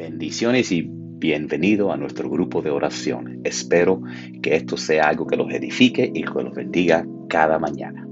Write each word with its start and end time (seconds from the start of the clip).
Bendiciones 0.00 0.72
y 0.72 0.88
bienvenido 0.88 1.92
a 1.92 1.98
nuestro 1.98 2.30
grupo 2.30 2.62
de 2.62 2.70
oración. 2.70 3.42
Espero 3.44 4.00
que 4.42 4.56
esto 4.56 4.78
sea 4.78 5.10
algo 5.10 5.26
que 5.26 5.36
los 5.36 5.52
edifique 5.52 6.10
y 6.14 6.22
que 6.22 6.42
los 6.42 6.54
bendiga 6.54 7.04
cada 7.28 7.58
mañana. 7.58 8.08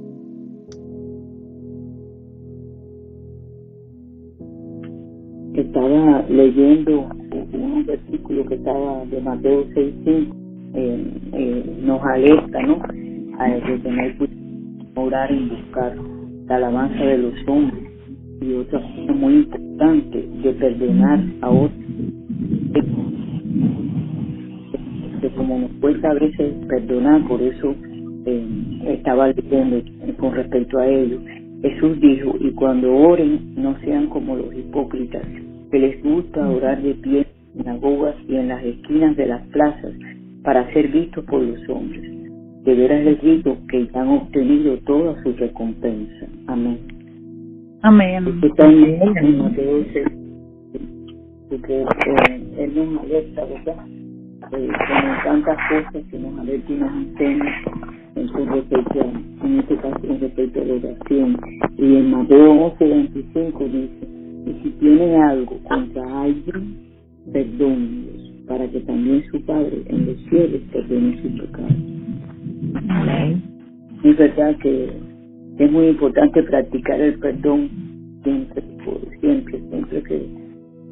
Estaba 5.55 6.27
leyendo 6.29 7.09
un 7.55 7.87
versículo 7.87 8.45
que 8.45 8.57
estaba 8.57 9.07
de 9.07 9.21
Mateo 9.23 9.65
6.5, 9.69 10.35
eh, 10.75 11.21
eh, 11.33 11.77
nos 11.81 12.03
alerta, 12.05 12.61
¿no? 12.65 12.83
A 13.39 13.49
de 13.49 13.79
tener 13.79 14.15
orar 14.95 15.33
y 15.33 15.49
buscar 15.49 15.97
la 16.49 16.57
alabanza 16.57 17.03
de 17.03 17.17
los 17.17 17.49
hombres 17.49 17.88
y 18.41 18.53
otra 18.55 18.81
cosa 18.81 19.13
muy 19.13 19.35
importante 19.35 20.29
de 20.43 20.53
perdonar 20.53 21.21
a 21.41 21.51
otros 21.51 21.89
que 25.21 25.31
como 25.31 25.59
nos 25.59 25.73
cuesta 25.81 26.11
a 26.11 26.15
veces 26.15 26.55
perdonar 26.69 27.27
por 27.27 27.43
eso 27.43 27.75
eh, 28.27 28.47
estaba 28.87 29.29
leyendo 29.29 29.83
con 30.19 30.35
respecto 30.35 30.79
a 30.79 30.87
ello. 30.87 31.19
Jesús 31.63 32.01
dijo 32.01 32.37
y 32.41 32.53
cuando 32.53 32.95
oren 32.95 33.55
no 33.57 33.77
sean 33.81 34.07
como 34.09 34.37
los 34.37 34.55
hipócritas 34.55 35.23
que 35.71 35.79
les 35.79 36.03
gusta 36.03 36.49
orar 36.49 36.81
de 36.83 36.95
pie 36.95 37.27
en 37.57 37.63
sinagogas 37.63 38.15
y 38.29 38.37
en 38.37 38.49
las 38.49 38.63
esquinas 38.63 39.17
de 39.17 39.27
las 39.27 39.43
plazas 39.49 39.93
para 40.45 40.73
ser 40.73 40.89
vistos 40.89 41.25
por 41.25 41.43
los 41.43 41.69
hombres. 41.69 42.03
De 42.65 42.75
veras 42.75 43.05
les 43.05 43.21
digo 43.21 43.57
que 43.69 43.89
han 43.95 44.09
obtenido 44.09 44.77
toda 44.87 45.21
su 45.23 45.33
recompensa. 45.33 46.27
Amén 46.47 46.98
Amén. 47.83 48.41
también 48.57 49.39
Mateo 49.39 49.85
porque 51.49 51.81
eh, 51.81 52.55
Él 52.59 52.73
nos 52.75 53.03
alerta, 53.03 53.45
¿verdad? 53.45 53.87
Eh, 54.53 54.69
como 54.69 55.25
tantas 55.25 55.57
cosas 55.69 56.05
que 56.11 56.19
nos 56.19 56.39
alerta 56.39 56.73
y 56.73 56.77
nos 56.77 56.93
enseña 56.93 57.63
en 58.17 58.29
su 58.29 58.45
respecto, 58.47 59.01
en 59.45 59.59
este 59.61 59.77
caso 59.77 60.01
en 60.05 60.21
respecto 60.21 60.61
a 60.61 60.65
la 60.65 60.75
oración. 60.75 61.41
Y 61.77 61.97
en 61.97 62.11
Mateo 62.11 62.53
11, 62.53 62.85
25 62.85 63.65
dice, 63.65 64.09
y 64.47 64.61
si 64.63 64.71
tiene 64.81 65.17
algo 65.17 65.59
contra 65.65 66.23
alguien, 66.23 66.77
perdónenlos, 67.33 68.33
para 68.47 68.69
que 68.69 68.81
también 68.81 69.25
su 69.31 69.41
Padre 69.45 69.83
en 69.87 70.07
los 70.07 70.17
cielos 70.29 70.61
perdone 70.73 71.23
su 71.23 71.39
pecado. 71.39 71.69
Amén. 72.89 73.43
Es 74.05 74.17
verdad 74.17 74.57
que 74.59 74.91
es 75.59 75.73
muy 75.73 75.89
importante 75.89 76.43
practicar 76.45 77.01
el 77.01 77.19
perdón 77.19 77.69
siempre, 78.23 78.63
siempre, 79.21 79.61
siempre 79.69 80.03
que, 80.05 80.29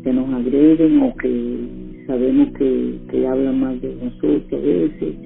que 0.02 0.12
nos 0.12 0.28
agreden 0.34 1.02
o 1.02 1.14
que 1.16 2.04
sabemos 2.06 2.48
que, 2.58 3.00
que 3.10 3.28
hablan 3.28 3.60
mal 3.60 3.80
de 3.80 3.94
nosotros 3.96 4.42
a 4.52 4.56
veces, 4.56 5.16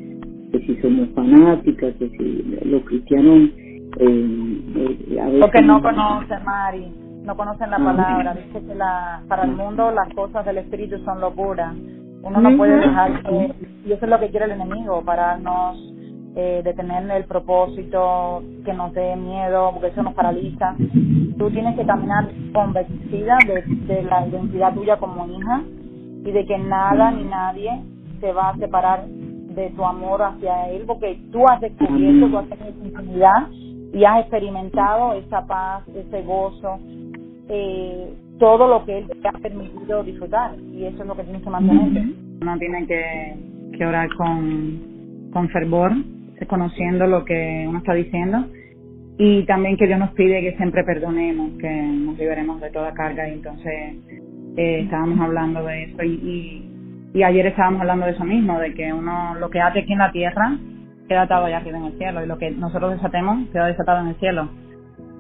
que 0.52 0.58
si 0.66 0.76
somos 0.82 1.08
fanáticas, 1.14 1.94
que 1.94 2.08
si 2.10 2.58
los 2.64 2.82
cristianos 2.84 3.50
eh, 3.98 4.60
eh, 4.76 5.20
a 5.20 5.26
veces... 5.26 5.40
Porque 5.40 5.62
no 5.62 5.82
conocen, 5.82 6.44
Mari, 6.44 6.92
no 7.24 7.36
conocen 7.36 7.70
la 7.70 7.78
palabra. 7.78 8.34
Dice 8.34 8.66
que 8.66 8.74
la, 8.74 9.22
para 9.28 9.44
el 9.44 9.52
mundo 9.52 9.90
las 9.90 10.12
cosas 10.14 10.44
del 10.44 10.58
Espíritu 10.58 10.98
son 11.04 11.20
locura. 11.20 11.74
Uno 12.22 12.40
no 12.40 12.56
puede 12.58 12.76
dejar 12.76 13.22
que, 13.22 13.54
y 13.86 13.92
eso 13.92 14.04
es 14.04 14.10
lo 14.10 14.20
que 14.20 14.28
quiere 14.28 14.44
el 14.46 14.52
enemigo, 14.52 15.02
pararnos 15.02 15.89
eh, 16.36 16.62
de 16.62 16.74
tener 16.74 17.10
el 17.10 17.24
propósito, 17.24 18.42
que 18.64 18.72
nos 18.72 18.92
dé 18.92 19.16
miedo, 19.16 19.70
porque 19.72 19.88
eso 19.88 20.02
nos 20.02 20.14
paraliza. 20.14 20.76
Tú 21.36 21.50
tienes 21.50 21.76
que 21.76 21.84
caminar 21.84 22.28
convencida 22.52 23.36
de, 23.46 24.02
la 24.02 24.26
identidad 24.28 24.74
tuya 24.74 24.96
como 24.98 25.26
hija 25.26 25.62
y 26.24 26.30
de 26.30 26.46
que 26.46 26.56
nada 26.58 27.10
ni 27.10 27.24
nadie 27.24 27.82
te 28.20 28.32
va 28.32 28.50
a 28.50 28.56
separar 28.58 29.06
de 29.06 29.70
tu 29.70 29.84
amor 29.84 30.22
hacia 30.22 30.70
él, 30.70 30.84
porque 30.86 31.18
tú 31.32 31.44
has 31.48 31.60
descubierto, 31.60 32.28
tú 32.28 32.38
has 32.38 32.48
tenido 32.48 32.84
intimidad 32.84 33.48
y 33.92 34.04
has 34.04 34.20
experimentado 34.20 35.14
esa 35.14 35.44
paz, 35.46 35.82
ese 35.88 36.22
gozo, 36.22 36.78
eh, 37.48 38.14
todo 38.38 38.68
lo 38.68 38.84
que 38.84 38.98
él 38.98 39.10
te 39.20 39.28
ha 39.28 39.32
permitido 39.32 40.04
disfrutar 40.04 40.54
y 40.72 40.84
eso 40.84 41.02
es 41.02 41.08
lo 41.08 41.16
que 41.16 41.24
tienes 41.24 41.42
que 41.42 41.50
mantener. 41.50 42.04
Uno 42.40 42.58
tiene 42.58 42.86
que, 42.86 43.36
que 43.76 43.84
orar 43.84 44.08
con, 44.16 45.30
con 45.32 45.48
fervor, 45.48 45.92
conociendo 46.46 47.06
lo 47.06 47.24
que 47.24 47.66
uno 47.68 47.78
está 47.78 47.94
diciendo. 47.94 48.46
Y 49.18 49.44
también 49.44 49.76
que 49.76 49.86
Dios 49.86 49.98
nos 49.98 50.12
pide 50.12 50.40
que 50.40 50.56
siempre 50.56 50.82
perdonemos, 50.84 51.52
que 51.58 51.70
nos 51.70 52.16
liberemos 52.18 52.60
de 52.60 52.70
toda 52.70 52.92
carga. 52.94 53.28
Y 53.28 53.34
entonces 53.34 53.96
eh, 54.56 54.80
estábamos 54.84 55.20
hablando 55.20 55.64
de 55.64 55.84
eso. 55.84 56.02
Y, 56.02 56.66
y, 57.12 57.22
ayer 57.22 57.46
estábamos 57.46 57.80
hablando 57.80 58.06
de 58.06 58.12
eso 58.12 58.24
mismo, 58.24 58.58
de 58.58 58.72
que 58.72 58.92
uno 58.92 59.34
lo 59.34 59.50
que 59.50 59.60
hace 59.60 59.80
aquí 59.80 59.92
en 59.92 59.98
la 59.98 60.12
tierra 60.12 60.56
queda 61.08 61.22
atado 61.22 61.46
allá 61.46 61.58
arriba 61.58 61.78
en 61.78 61.84
el 61.84 61.98
cielo. 61.98 62.24
Y 62.24 62.26
lo 62.26 62.38
que 62.38 62.50
nosotros 62.50 62.92
desatemos 62.92 63.48
queda 63.50 63.66
desatado 63.66 64.00
en 64.00 64.08
el 64.08 64.16
cielo. 64.16 64.48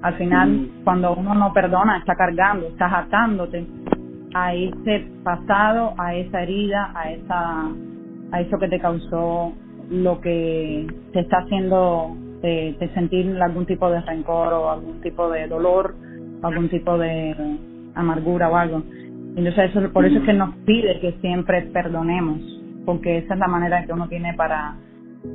Al 0.02 0.14
final, 0.14 0.70
cuando 0.82 1.14
uno 1.14 1.34
no 1.34 1.52
perdona, 1.52 1.98
está 1.98 2.14
cargando, 2.14 2.68
estás 2.68 2.90
atándote 2.92 3.66
a 4.32 4.54
ese 4.54 5.04
pasado, 5.22 5.92
a 5.98 6.14
esa 6.14 6.42
herida, 6.42 6.92
a 6.94 7.10
esa 7.10 7.68
a 8.32 8.40
eso 8.40 8.58
que 8.58 8.68
te 8.68 8.78
causó 8.78 9.52
lo 9.90 10.20
que 10.20 10.86
te 11.12 11.20
está 11.20 11.38
haciendo 11.38 12.16
de, 12.42 12.90
sentir 12.94 13.36
algún 13.42 13.66
tipo 13.66 13.90
de 13.90 14.00
rencor 14.00 14.52
o 14.52 14.70
algún 14.70 15.00
tipo 15.00 15.28
de 15.30 15.46
dolor, 15.48 15.94
algún 16.42 16.68
tipo 16.68 16.96
de 16.96 17.34
amargura 17.94 18.48
o 18.48 18.56
algo. 18.56 18.82
Entonces 19.36 19.70
eso, 19.70 19.92
por 19.92 20.04
eso 20.06 20.18
es 20.18 20.24
que 20.24 20.32
nos 20.32 20.54
pide 20.64 21.00
que 21.00 21.12
siempre 21.20 21.62
perdonemos, 21.62 22.38
porque 22.86 23.18
esa 23.18 23.34
es 23.34 23.40
la 23.40 23.48
manera 23.48 23.84
que 23.84 23.92
uno 23.92 24.08
tiene 24.08 24.34
para 24.34 24.76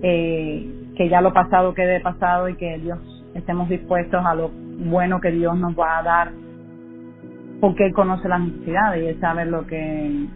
eh, 0.01 0.67
que 0.95 1.09
ya 1.09 1.21
lo 1.21 1.33
pasado 1.33 1.73
quede 1.73 1.99
pasado 1.99 2.49
y 2.49 2.55
que 2.55 2.79
Dios 2.79 2.99
estemos 3.35 3.69
dispuestos 3.69 4.25
a 4.25 4.33
lo 4.33 4.49
bueno 4.49 5.19
que 5.19 5.31
Dios 5.31 5.57
nos 5.57 5.77
va 5.77 5.99
a 5.99 6.03
dar, 6.03 6.31
porque 7.59 7.85
Él 7.85 7.93
conoce 7.93 8.27
las 8.29 8.39
necesidades 8.39 9.03
y 9.03 9.07
Él 9.07 9.19
sabe 9.19 9.45
lo 9.45 9.67
que, 9.67 10.27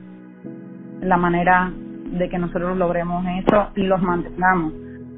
la 1.02 1.18
manera 1.18 1.72
de 2.12 2.30
que 2.30 2.38
nosotros 2.38 2.78
logremos 2.78 3.26
eso 3.26 3.68
y 3.76 3.84
los 3.84 4.02
mantengamos. 4.02 4.74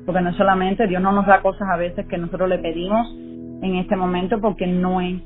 Porque 0.05 0.21
no 0.21 0.33
solamente 0.33 0.87
Dios 0.87 1.01
no 1.01 1.11
nos 1.11 1.25
da 1.25 1.41
cosas 1.41 1.67
a 1.69 1.77
veces 1.77 2.05
que 2.07 2.17
nosotros 2.17 2.49
le 2.49 2.59
pedimos 2.59 3.07
en 3.61 3.75
este 3.75 3.95
momento 3.95 4.39
porque 4.41 4.67
no 4.67 5.01
es 5.01 5.21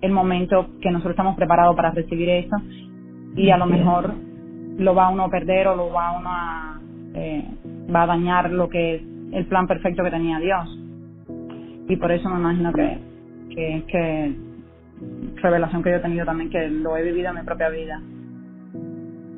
el 0.00 0.12
momento 0.12 0.68
que 0.80 0.90
nosotros 0.90 1.12
estamos 1.12 1.36
preparados 1.36 1.76
para 1.76 1.90
recibir 1.92 2.28
eso. 2.28 2.56
Y 3.36 3.50
a 3.50 3.58
lo 3.58 3.66
mejor 3.66 4.14
lo 4.78 4.94
va 4.94 5.08
uno 5.08 5.24
a 5.24 5.30
perder 5.30 5.68
o 5.68 5.76
lo 5.76 5.90
va 5.90 6.18
uno 6.18 6.28
a 6.30 6.80
eh, 7.14 7.44
va 7.94 8.02
a 8.02 8.06
dañar 8.06 8.50
lo 8.50 8.68
que 8.68 8.96
es 8.96 9.02
el 9.32 9.46
plan 9.46 9.66
perfecto 9.66 10.02
que 10.02 10.10
tenía 10.10 10.38
Dios. 10.38 10.78
Y 11.88 11.96
por 11.96 12.10
eso 12.10 12.28
me 12.28 12.40
imagino 12.40 12.72
que 12.72 12.98
que, 13.56 13.84
que 13.88 14.34
revelación 15.42 15.82
que 15.82 15.90
yo 15.90 15.96
he 15.96 16.00
tenido 16.00 16.24
también 16.24 16.50
que 16.50 16.68
lo 16.68 16.96
he 16.96 17.02
vivido 17.02 17.30
en 17.30 17.36
mi 17.36 17.42
propia 17.42 17.70
vida. 17.70 18.00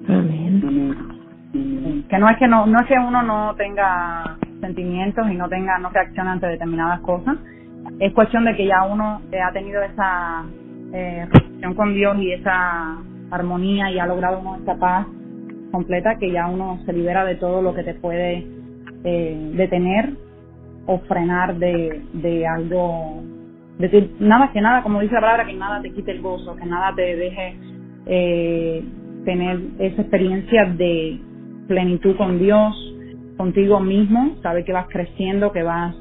Amén 0.08 1.17
que 1.52 2.18
no 2.18 2.28
es 2.28 2.36
que 2.38 2.48
no 2.48 2.66
no 2.66 2.78
es 2.80 2.86
que 2.86 2.98
uno 2.98 3.22
no 3.22 3.54
tenga 3.56 4.36
sentimientos 4.60 5.30
y 5.30 5.34
no 5.34 5.48
tenga 5.48 5.78
no 5.78 5.90
reaccione 5.90 6.30
ante 6.30 6.46
determinadas 6.46 7.00
cosas. 7.00 7.36
Es 7.98 8.12
cuestión 8.12 8.44
de 8.44 8.54
que 8.54 8.66
ya 8.66 8.82
uno 8.84 9.20
ha 9.42 9.52
tenido 9.52 9.82
esa 9.82 10.44
eh, 10.92 11.26
relación 11.30 11.74
con 11.74 11.94
Dios 11.94 12.16
y 12.18 12.32
esa 12.32 12.98
armonía 13.30 13.90
y 13.90 13.98
ha 13.98 14.06
logrado 14.06 14.40
uno 14.40 14.56
esa 14.56 14.76
paz 14.76 15.06
completa 15.70 16.16
que 16.18 16.30
ya 16.30 16.46
uno 16.46 16.80
se 16.86 16.92
libera 16.92 17.24
de 17.24 17.36
todo 17.36 17.62
lo 17.62 17.74
que 17.74 17.82
te 17.82 17.94
puede 17.94 18.46
eh, 19.04 19.52
detener 19.54 20.14
o 20.86 20.98
frenar 21.00 21.56
de, 21.56 22.02
de 22.14 22.46
algo 22.46 23.22
de 23.78 24.10
nada 24.18 24.50
que 24.52 24.60
nada 24.60 24.82
como 24.82 25.00
dice 25.00 25.14
la 25.14 25.20
palabra 25.20 25.46
que 25.46 25.54
nada 25.54 25.82
te 25.82 25.92
quite 25.92 26.12
el 26.12 26.22
gozo 26.22 26.56
que 26.56 26.64
nada 26.64 26.94
te 26.94 27.16
deje 27.16 27.56
eh, 28.06 28.84
tener 29.24 29.60
esa 29.78 30.00
experiencia 30.00 30.64
de 30.64 31.20
plenitud 31.68 32.16
con 32.16 32.38
Dios, 32.38 32.74
contigo 33.36 33.78
mismo, 33.78 34.36
sabe 34.42 34.64
que 34.64 34.72
vas 34.72 34.86
creciendo, 34.88 35.52
que 35.52 35.62
vas 35.62 35.94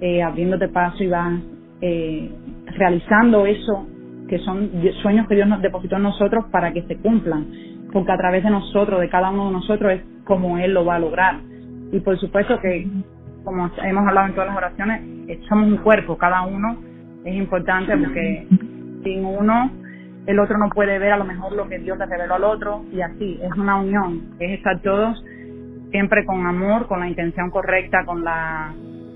eh, 0.00 0.22
abriéndote 0.22 0.68
paso 0.68 1.04
y 1.04 1.08
vas 1.08 1.40
eh, 1.80 2.30
realizando 2.76 3.46
eso 3.46 3.86
que 4.28 4.38
son 4.38 4.70
sueños 5.02 5.26
que 5.28 5.34
Dios 5.34 5.48
nos 5.48 5.60
depositó 5.60 5.96
en 5.96 6.04
nosotros 6.04 6.46
para 6.50 6.72
que 6.72 6.82
se 6.82 6.96
cumplan, 6.96 7.46
porque 7.92 8.12
a 8.12 8.16
través 8.16 8.44
de 8.44 8.50
nosotros, 8.50 9.00
de 9.00 9.08
cada 9.08 9.30
uno 9.30 9.46
de 9.46 9.52
nosotros, 9.52 9.92
es 9.92 10.02
como 10.24 10.58
Él 10.58 10.72
lo 10.72 10.84
va 10.84 10.96
a 10.96 10.98
lograr. 11.00 11.40
Y 11.92 11.98
por 12.00 12.18
supuesto 12.18 12.58
que, 12.60 12.86
como 13.44 13.68
hemos 13.82 14.06
hablado 14.06 14.28
en 14.28 14.34
todas 14.34 14.48
las 14.48 14.56
oraciones, 14.56 15.02
somos 15.48 15.66
un 15.66 15.78
cuerpo, 15.78 16.16
cada 16.16 16.42
uno 16.42 16.76
es 17.24 17.34
importante 17.34 17.96
porque 17.96 18.46
sin 19.02 19.24
uno 19.24 19.70
el 20.30 20.38
otro 20.38 20.58
no 20.58 20.68
puede 20.70 20.98
ver 20.98 21.12
a 21.12 21.16
lo 21.16 21.24
mejor 21.24 21.52
lo 21.52 21.68
que 21.68 21.78
Dios 21.78 21.98
le 21.98 22.06
reveló 22.06 22.34
al 22.34 22.44
otro 22.44 22.84
y 22.92 23.00
así, 23.00 23.40
es 23.42 23.52
una 23.56 23.80
unión, 23.80 24.36
es 24.38 24.58
estar 24.58 24.80
todos 24.80 25.22
siempre 25.90 26.24
con 26.24 26.46
amor, 26.46 26.86
con 26.86 27.00
la 27.00 27.08
intención 27.08 27.50
correcta, 27.50 28.04
con 28.04 28.22
la 28.22 28.72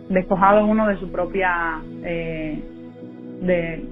despojado 0.09 0.67
uno 0.67 0.89
de 0.89 0.97
su 0.97 1.11
propia 1.13 1.81
eh, 2.03 2.63
de, 3.43 3.85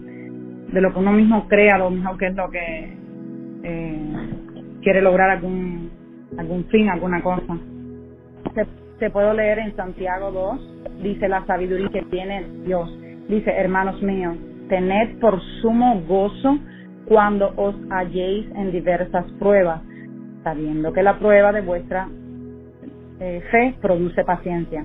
de 0.72 0.80
lo 0.80 0.92
que 0.92 0.98
uno 0.98 1.12
mismo 1.12 1.46
crea, 1.48 1.78
lo 1.78 1.90
mismo 1.90 2.16
que 2.16 2.26
es 2.26 2.34
lo 2.34 2.50
que 2.50 2.96
eh, 3.62 4.30
quiere 4.82 5.00
lograr 5.00 5.30
algún 5.30 5.90
algún 6.38 6.64
fin, 6.64 6.88
alguna 6.88 7.22
cosa. 7.22 7.56
Se, 8.54 8.66
se 8.98 9.10
puedo 9.10 9.32
leer 9.32 9.60
en 9.60 9.76
Santiago 9.76 10.32
2, 10.32 11.02
dice 11.02 11.28
la 11.28 11.46
sabiduría 11.46 11.88
que 11.88 12.02
tiene 12.02 12.44
Dios. 12.64 12.90
Dice, 13.28 13.50
hermanos 13.50 14.02
míos, 14.02 14.36
tened 14.68 15.20
por 15.20 15.40
sumo 15.60 16.00
gozo 16.08 16.58
cuando 17.06 17.52
os 17.56 17.74
halléis 17.90 18.46
en 18.54 18.72
diversas 18.72 19.24
pruebas, 19.38 19.80
sabiendo 20.44 20.92
que 20.92 21.02
la 21.02 21.18
prueba 21.18 21.52
de 21.52 21.60
vuestra 21.60 22.08
eh, 23.20 23.42
fe 23.50 23.74
produce 23.80 24.24
paciencia. 24.24 24.84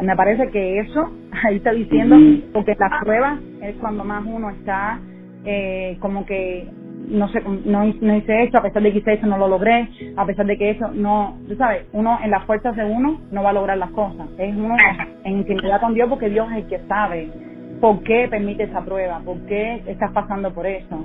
Me 0.00 0.16
parece 0.16 0.50
que 0.50 0.80
eso, 0.80 1.10
ahí 1.44 1.56
está 1.56 1.72
diciendo, 1.72 2.16
porque 2.52 2.76
la 2.78 3.00
prueba 3.00 3.38
es 3.62 3.76
cuando 3.76 4.04
más 4.04 4.24
uno 4.26 4.50
está 4.50 5.00
eh, 5.44 5.96
como 6.00 6.26
que 6.26 6.68
no 7.08 7.28
sé, 7.28 7.40
no, 7.64 7.84
no 7.84 8.16
hice 8.16 8.44
esto, 8.44 8.58
a 8.58 8.62
pesar 8.62 8.82
de 8.82 8.92
que 8.92 8.98
hice 8.98 9.14
eso 9.14 9.26
no 9.26 9.38
lo 9.38 9.48
logré, 9.48 9.88
a 10.16 10.26
pesar 10.26 10.46
de 10.46 10.56
que 10.56 10.70
eso 10.70 10.88
no, 10.92 11.38
tú 11.48 11.56
sabes, 11.56 11.86
uno 11.92 12.18
en 12.22 12.30
las 12.30 12.44
fuerzas 12.44 12.76
de 12.76 12.84
uno 12.84 13.20
no 13.32 13.42
va 13.42 13.50
a 13.50 13.54
lograr 13.54 13.78
las 13.78 13.90
cosas, 13.90 14.28
es 14.38 14.54
uno 14.54 14.76
en 15.24 15.38
intimidad 15.38 15.80
con 15.80 15.94
Dios 15.94 16.08
porque 16.08 16.28
Dios 16.28 16.48
es 16.52 16.58
el 16.58 16.66
que 16.66 16.78
sabe 16.86 17.28
por 17.80 18.02
qué 18.02 18.28
permite 18.30 18.64
esa 18.64 18.84
prueba, 18.84 19.20
por 19.24 19.38
qué 19.46 19.82
estás 19.86 20.12
pasando 20.12 20.52
por 20.52 20.66
eso. 20.66 21.04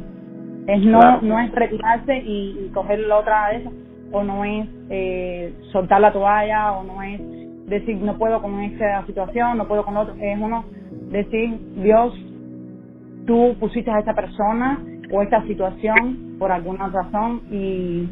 Es 0.67 0.83
no, 0.83 1.21
no 1.21 1.39
es 1.39 1.51
retirarse 1.51 2.17
y, 2.17 2.71
coger 2.73 2.99
la 2.99 3.17
otra 3.17 3.49
de 3.49 3.57
esas, 3.57 3.73
o 4.11 4.23
no 4.23 4.43
es 4.43 4.67
eh, 4.89 5.53
soltar 5.71 6.01
la 6.01 6.11
toalla, 6.11 6.73
o 6.73 6.83
no 6.83 7.01
es 7.03 7.21
decir 7.67 7.97
no 7.97 8.17
puedo 8.17 8.41
con 8.41 8.59
esta 8.61 9.05
situación, 9.05 9.57
no 9.57 9.67
puedo 9.67 9.83
con 9.83 9.97
otro, 9.97 10.15
es 10.19 10.39
uno 10.39 10.65
decir 11.09 11.57
Dios, 11.77 12.13
tú 13.25 13.55
pusiste 13.59 13.91
a 13.91 13.99
esta 13.99 14.13
persona 14.13 14.83
o 15.11 15.21
esta 15.21 15.43
situación 15.43 16.35
por 16.39 16.51
alguna 16.51 16.89
razón 16.89 17.41
y 17.51 18.07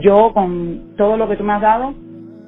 yo 0.00 0.32
con 0.32 0.94
todo 0.96 1.16
lo 1.16 1.28
que 1.28 1.36
tú 1.36 1.44
me 1.44 1.54
has 1.54 1.62
dado 1.62 1.94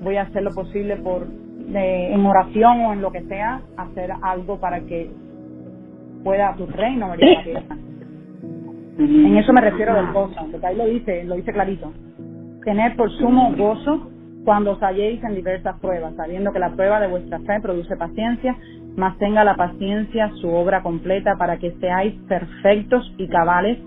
voy 0.00 0.16
a 0.16 0.22
hacer 0.22 0.43
lo 0.43 0.52
posible 0.52 0.96
por 0.96 1.26
en 1.75 2.25
oración 2.25 2.81
o 2.81 2.93
en 2.93 3.02
lo 3.02 3.12
que 3.12 3.22
sea 3.25 3.60
hacer 3.76 4.10
algo 4.22 4.58
para 4.58 4.81
que 4.81 5.10
pueda 6.25 6.55
tu 6.56 6.66
reino 6.66 7.10
venir 7.10 7.28
a 7.28 7.38
la 7.38 7.44
tierra. 7.44 7.76
En 8.98 9.36
eso 9.36 9.52
me 9.52 9.60
refiero 9.60 9.94
del 9.94 10.12
gozo, 10.12 10.34
porque 10.50 10.66
ahí 10.66 10.76
lo 10.76 10.86
dice, 10.86 11.24
lo 11.24 11.36
dice 11.36 11.52
clarito. 11.52 11.92
Tener 12.64 12.96
por 12.96 13.10
sumo 13.12 13.54
gozo 13.56 14.10
cuando 14.44 14.72
os 14.72 14.82
halléis 14.82 15.22
en 15.22 15.36
diversas 15.36 15.78
pruebas, 15.78 16.14
sabiendo 16.16 16.52
que 16.52 16.58
la 16.58 16.70
prueba 16.70 16.98
de 16.98 17.06
vuestra 17.06 17.38
fe 17.40 17.60
produce 17.62 17.96
paciencia, 17.96 18.56
mas 18.96 19.16
tenga 19.18 19.44
la 19.44 19.54
paciencia 19.54 20.30
su 20.40 20.48
obra 20.48 20.82
completa 20.82 21.36
para 21.38 21.58
que 21.58 21.70
seáis 21.80 22.14
perfectos 22.28 23.14
y 23.18 23.28
cabales 23.28 23.78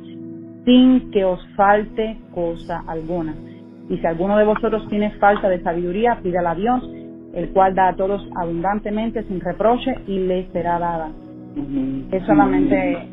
sin 0.65 1.11
que 1.11 1.25
os 1.25 1.45
falte 1.55 2.17
cosa 2.33 2.83
alguna. 2.87 3.35
Y 3.89 3.97
si 3.97 4.07
alguno 4.07 4.37
de 4.37 4.45
vosotros 4.45 4.87
tiene 4.87 5.11
falta 5.19 5.49
de 5.49 5.61
sabiduría, 5.61 6.19
pídala 6.23 6.51
a 6.51 6.55
Dios, 6.55 6.89
el 7.33 7.49
cual 7.49 7.75
da 7.75 7.89
a 7.89 7.95
todos 7.95 8.25
abundantemente 8.39 9.23
sin 9.23 9.41
reproche 9.41 9.93
y 10.07 10.19
le 10.19 10.47
será 10.51 10.79
dada. 10.79 11.09
Es 12.11 12.23
solamente 12.25 13.09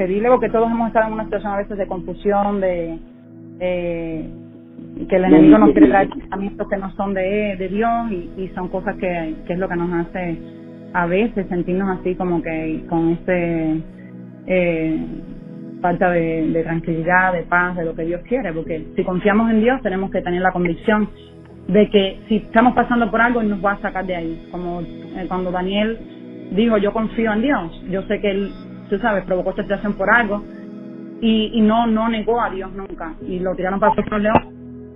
pedirle 0.00 0.30
porque 0.30 0.48
todos 0.48 0.70
hemos 0.70 0.88
estado 0.88 1.08
en 1.08 1.12
una 1.12 1.24
situación 1.24 1.52
a 1.52 1.58
veces 1.58 1.76
de 1.76 1.86
confusión, 1.86 2.58
de 2.58 2.98
eh, 3.60 4.30
que 5.10 5.16
el 5.16 5.24
enemigo 5.26 5.58
nos 5.58 5.72
quiere 5.72 5.88
traer 5.88 6.08
pensamientos 6.08 6.68
que 6.70 6.76
no 6.78 6.90
son 6.92 7.12
de, 7.12 7.56
de 7.58 7.68
Dios 7.68 8.10
y, 8.10 8.48
son 8.54 8.68
cosas 8.68 8.96
que, 8.96 9.34
que 9.46 9.52
es 9.52 9.58
lo 9.58 9.68
que 9.68 9.76
nos 9.76 9.92
hace 9.92 10.38
a 10.94 11.04
veces 11.04 11.46
sentirnos 11.48 11.98
así 11.98 12.14
como 12.14 12.42
que 12.42 12.82
con 12.88 13.10
ese 13.10 13.82
eh, 14.46 15.06
falta 15.82 16.10
de, 16.12 16.62
tranquilidad, 16.64 17.34
de 17.34 17.42
paz, 17.42 17.76
de 17.76 17.84
lo 17.84 17.94
que 17.94 18.04
Dios 18.04 18.22
quiere, 18.26 18.54
porque 18.54 18.86
si 18.96 19.04
confiamos 19.04 19.50
en 19.50 19.60
Dios 19.60 19.82
tenemos 19.82 20.10
que 20.10 20.22
tener 20.22 20.40
la 20.40 20.52
convicción 20.52 21.10
de 21.68 21.90
que 21.90 22.20
si 22.26 22.36
estamos 22.36 22.72
pasando 22.72 23.10
por 23.10 23.20
algo, 23.20 23.42
Él 23.42 23.50
nos 23.50 23.62
va 23.62 23.72
a 23.72 23.82
sacar 23.82 24.06
de 24.06 24.16
ahí. 24.16 24.48
Como 24.50 24.80
eh, 24.80 25.26
cuando 25.28 25.52
Daniel 25.52 25.98
dijo, 26.52 26.78
yo 26.78 26.90
confío 26.94 27.34
en 27.34 27.42
Dios, 27.42 27.84
yo 27.90 28.02
sé 28.04 28.18
que 28.20 28.30
Él, 28.30 28.50
tú 28.90 28.98
sabes, 28.98 29.24
provocó 29.24 29.50
esta 29.50 29.62
situación 29.62 29.94
por 29.94 30.10
algo, 30.10 30.42
y, 31.22 31.50
y 31.54 31.60
no 31.60 31.86
no 31.86 32.08
negó 32.08 32.40
a 32.40 32.50
Dios 32.50 32.72
nunca, 32.72 33.14
y 33.26 33.38
lo 33.38 33.54
tiraron 33.54 33.80
para 33.80 33.94
los 33.94 34.20
leones, 34.20 34.54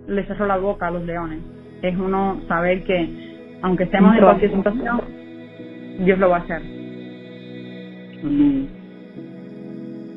le 0.08 0.25
cerró 0.25 0.46
la 0.46 0.58
boca 0.58 0.88
a 0.88 0.91
los 0.91 1.05
leones. 1.05 1.41
Es 1.81 1.96
uno 1.96 2.41
saber 2.49 2.85
que, 2.85 3.58
aunque 3.62 3.85
estemos 3.85 4.14
en 4.14 4.23
cualquier 4.23 4.52
situación, 4.52 5.00
Dios 6.00 6.19
lo 6.19 6.31
va 6.31 6.37
a 6.37 6.41
hacer. 6.41 6.62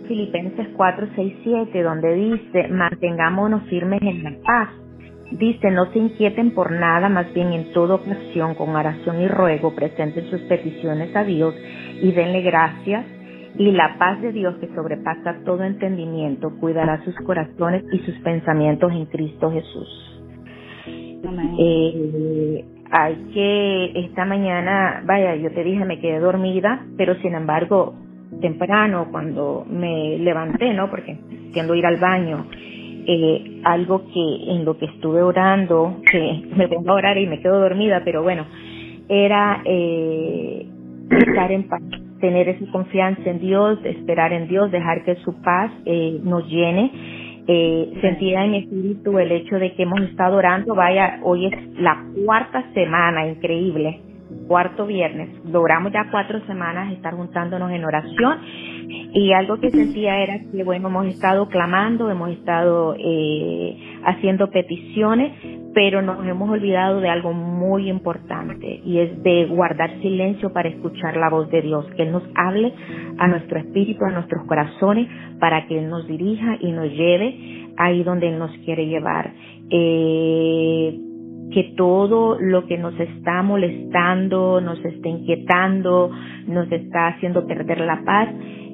Filipenses 0.07 0.67
4, 0.75 1.07
6, 1.15 1.33
7, 1.43 1.83
donde 1.83 2.13
dice, 2.15 2.67
mantengámonos 2.69 3.63
firmes 3.63 4.01
en 4.01 4.23
la 4.23 4.31
paz. 4.45 4.69
Dice, 5.31 5.69
no 5.71 5.91
se 5.91 5.99
inquieten 5.99 6.51
por 6.51 6.71
nada, 6.71 7.09
más 7.09 7.33
bien 7.33 7.51
en 7.51 7.73
toda 7.73 7.95
ocasión, 7.95 8.55
con 8.55 8.73
oración 8.73 9.21
y 9.21 9.27
ruego, 9.27 9.75
presenten 9.75 10.29
sus 10.29 10.39
peticiones 10.43 11.13
a 11.15 11.25
Dios 11.25 11.53
y 12.01 12.13
denle 12.13 12.41
gracias. 12.41 13.05
Y 13.57 13.71
la 13.71 13.97
paz 13.97 14.21
de 14.21 14.31
Dios, 14.31 14.55
que 14.57 14.67
sobrepasa 14.75 15.37
todo 15.43 15.63
entendimiento, 15.63 16.51
cuidará 16.59 17.03
sus 17.03 17.15
corazones 17.17 17.83
y 17.91 17.99
sus 17.99 18.15
pensamientos 18.19 18.91
en 18.91 19.05
Cristo 19.05 19.51
Jesús. 19.51 20.21
Eh, 21.59 22.65
hay 22.91 23.15
que, 23.33 23.99
esta 24.05 24.25
mañana, 24.25 25.01
vaya, 25.05 25.35
yo 25.35 25.51
te 25.51 25.63
dije, 25.63 25.83
me 25.85 25.99
quedé 25.99 26.19
dormida, 26.19 26.85
pero 26.97 27.15
sin 27.15 27.33
embargo, 27.33 27.95
temprano 28.41 29.07
cuando 29.11 29.65
me 29.67 30.17
levanté, 30.19 30.73
¿no? 30.73 30.89
Porque 30.89 31.17
tiendo 31.53 31.73
a 31.73 31.77
ir 31.77 31.85
al 31.85 31.97
baño. 31.97 32.45
Eh, 33.09 33.61
algo 33.63 34.03
que 34.13 34.51
en 34.51 34.65
lo 34.65 34.77
que 34.77 34.85
estuve 34.85 35.21
orando, 35.21 36.01
que 36.11 36.43
me 36.55 36.67
pongo 36.67 36.91
a 36.91 36.95
orar 36.95 37.17
y 37.17 37.25
me 37.25 37.39
quedo 37.39 37.59
dormida, 37.59 38.01
pero 38.03 38.21
bueno, 38.21 38.45
era 39.07 39.61
eh, 39.63 40.67
estar 41.09 41.51
en 41.51 41.69
paz, 41.69 41.81
tener 42.19 42.49
esa 42.49 42.71
confianza 42.71 43.29
en 43.29 43.39
Dios, 43.39 43.79
esperar 43.83 44.33
en 44.33 44.47
Dios, 44.47 44.71
dejar 44.71 45.03
que 45.03 45.15
su 45.17 45.41
paz 45.41 45.71
eh, 45.85 46.19
nos 46.23 46.47
llene. 46.47 46.91
Eh, 47.49 47.93
sentía 48.01 48.43
en 48.43 48.51
mi 48.51 48.57
espíritu 48.57 49.17
el 49.19 49.31
hecho 49.31 49.55
de 49.55 49.73
que 49.73 49.83
hemos 49.83 50.01
estado 50.01 50.35
orando, 50.35 50.75
vaya, 50.75 51.19
hoy 51.23 51.45
es 51.45 51.79
la 51.79 52.03
cuarta 52.25 52.63
semana, 52.73 53.25
increíble, 53.27 54.01
cuarto 54.47 54.85
viernes. 54.85 55.29
Logramos 55.45 55.93
ya 55.93 56.07
cuatro 56.11 56.45
semanas 56.45 56.91
estar 56.91 57.13
juntándonos 57.13 57.71
en 57.71 57.85
oración 57.85 58.39
y 58.89 59.31
algo 59.33 59.59
que 59.59 59.71
sentía 59.71 60.21
era 60.21 60.39
que, 60.39 60.63
bueno, 60.63 60.87
hemos 60.87 61.07
estado 61.07 61.47
clamando, 61.49 62.09
hemos 62.09 62.31
estado 62.31 62.95
eh, 62.97 63.77
haciendo 64.05 64.49
peticiones, 64.49 65.31
pero 65.73 66.01
nos 66.01 66.25
hemos 66.25 66.49
olvidado 66.49 67.01
de 67.01 67.09
algo 67.09 67.33
muy 67.33 67.89
importante 67.89 68.81
y 68.85 68.99
es 68.99 69.21
de 69.23 69.45
guardar 69.45 69.91
silencio 70.01 70.51
para 70.53 70.69
escuchar 70.69 71.17
la 71.17 71.29
voz 71.29 71.49
de 71.49 71.61
Dios, 71.61 71.85
que 71.95 72.03
Él 72.03 72.11
nos 72.11 72.23
hable 72.35 72.73
a 73.17 73.27
nuestro 73.27 73.59
espíritu, 73.59 74.05
a 74.05 74.11
nuestros 74.11 74.45
corazones, 74.45 75.07
para 75.39 75.67
que 75.67 75.79
Él 75.79 75.89
nos 75.89 76.07
dirija 76.07 76.57
y 76.59 76.71
nos 76.71 76.89
lleve 76.91 77.73
ahí 77.77 78.03
donde 78.03 78.29
Él 78.29 78.39
nos 78.39 78.51
quiere 78.59 78.87
llevar. 78.87 79.33
Eh, 79.69 80.99
que 81.51 81.73
todo 81.77 82.37
lo 82.39 82.65
que 82.65 82.77
nos 82.77 82.99
está 82.99 83.41
molestando, 83.41 84.59
nos 84.61 84.83
está 84.83 85.07
inquietando, 85.07 86.11
nos 86.45 86.71
está 86.71 87.07
haciendo 87.07 87.47
perder 87.47 87.81
la 87.81 88.03
paz, 88.03 88.29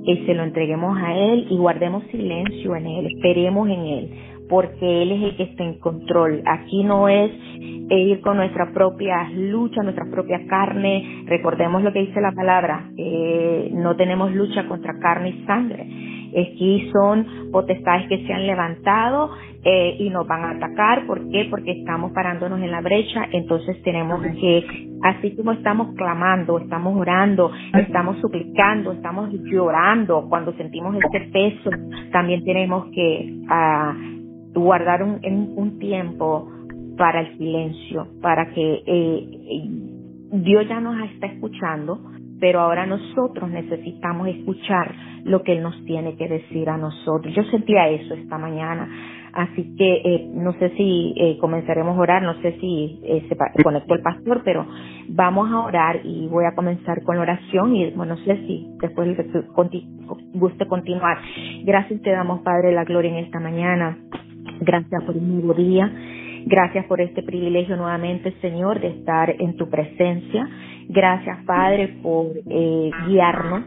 que 0.06 0.26
se 0.26 0.34
lo 0.34 0.44
entreguemos 0.44 0.98
a 0.98 1.16
Él 1.16 1.48
y 1.50 1.58
guardemos 1.58 2.04
silencio 2.12 2.76
en 2.76 2.86
Él, 2.86 3.08
esperemos 3.08 3.70
en 3.70 3.80
Él, 3.80 4.10
porque 4.50 5.04
Él 5.04 5.12
es 5.12 5.24
el 5.24 5.36
que 5.38 5.44
está 5.44 5.64
en 5.64 5.80
control. 5.80 6.42
Aquí 6.46 6.84
no 6.84 7.08
es 7.08 7.32
ir 7.90 8.22
con 8.22 8.38
nuestra 8.38 8.72
propia 8.74 9.30
lucha, 9.30 9.84
nuestra 9.84 10.06
propia 10.10 10.46
carne. 10.48 11.24
Recordemos 11.26 11.84
lo 11.84 11.92
que 11.94 12.00
dice 12.00 12.22
la 12.22 12.32
palabra, 12.32 12.90
eh, 12.98 13.70
no 13.74 13.96
tenemos 13.96 14.34
lucha 14.34 14.68
contra 14.68 14.98
carne 15.00 15.30
y 15.30 15.46
sangre. 15.46 15.88
Aquí 16.38 16.90
son 16.92 17.52
potestades 17.52 18.08
que 18.08 18.26
se 18.26 18.34
han 18.34 18.48
levantado 18.48 19.32
eh, 19.64 19.96
y 20.00 20.10
nos 20.10 20.28
van 20.28 20.44
a 20.44 20.52
atacar. 20.52 21.06
¿Por 21.06 21.30
qué? 21.30 21.48
Porque 21.50 21.72
estamos 21.72 22.12
parándonos 22.12 22.60
en 22.62 22.72
la 22.72 22.82
brecha. 22.82 23.28
Entonces 23.32 23.82
tenemos 23.84 24.22
que, 24.22 24.90
así 25.04 25.36
como 25.36 25.52
estamos 25.54 25.96
clamando, 25.96 26.60
estamos 26.60 26.96
orando, 26.98 27.52
estamos 27.74 28.20
suplicando, 28.20 28.92
estamos 28.92 29.30
llorando 29.44 30.28
cuando 30.30 30.54
sentimos 30.54 30.96
este 30.96 31.22
peso, 31.32 31.70
también 32.12 32.44
tenemos 32.44 32.86
que 32.94 33.42
ah, 33.50 33.96
guardar 34.54 35.04
un, 35.04 35.20
un 35.56 35.80
tiempo 35.80 36.50
para 36.98 37.22
el 37.22 37.38
silencio, 37.38 38.08
para 38.22 38.54
que 38.54 38.84
eh, 38.86 39.68
Dios 40.32 40.68
ya 40.68 40.80
nos 40.80 41.00
está 41.12 41.28
escuchando, 41.28 42.00
pero 42.44 42.60
ahora 42.60 42.86
nosotros 42.86 43.50
necesitamos 43.50 44.28
escuchar 44.28 44.94
lo 45.24 45.44
que 45.44 45.54
Él 45.54 45.64
nos 45.64 45.82
tiene 45.86 46.18
que 46.18 46.28
decir 46.28 46.70
a 46.70 46.76
nosotros. 46.76 47.34
Yo 47.34 47.42
sentía 47.44 47.88
eso 47.88 48.16
esta 48.16 48.38
mañana 48.38 48.90
Así 49.34 49.76
que 49.76 49.94
eh, 50.06 50.30
no 50.32 50.54
sé 50.60 50.70
si 50.78 51.16
eh, 51.18 51.38
comenzaremos 51.40 51.98
a 51.98 52.02
orar, 52.02 52.22
no 52.22 52.36
sé 52.42 52.56
si 52.60 53.02
eh, 53.04 53.26
se 53.28 53.64
conectó 53.64 53.96
el 53.96 54.02
pastor, 54.02 54.44
pero 54.46 54.68
vamos 55.08 55.52
a 55.52 55.62
orar 55.62 56.02
y 56.04 56.28
voy 56.28 56.46
a 56.46 56.54
comenzar 56.54 57.02
con 57.02 57.16
la 57.16 57.24
oración 57.24 57.76
y 57.76 57.90
bueno, 57.92 58.16
no 58.16 58.22
sé 58.26 58.38
si 58.46 58.68
después 58.80 59.18
guste 60.34 60.68
continuar. 60.68 61.18
Gracias 61.64 62.00
te 62.04 62.12
damos, 62.12 62.42
Padre, 62.42 62.74
la 62.74 62.84
gloria 62.84 63.10
en 63.10 63.26
esta 63.26 63.40
mañana. 63.40 63.98
Gracias 64.60 65.04
por 65.04 65.18
un 65.18 65.42
nuevo 65.42 65.56
día. 65.56 65.92
Gracias 66.46 66.86
por 66.86 67.02
este 67.02 67.24
privilegio 67.24 67.76
nuevamente, 67.76 68.34
Señor, 68.42 68.82
de 68.82 68.90
estar 68.90 69.34
en 69.40 69.56
tu 69.56 69.68
presencia. 69.70 70.48
Gracias, 70.90 71.44
Padre, 71.46 72.00
por 72.02 72.28
eh, 72.50 72.92
guiarnos 73.08 73.64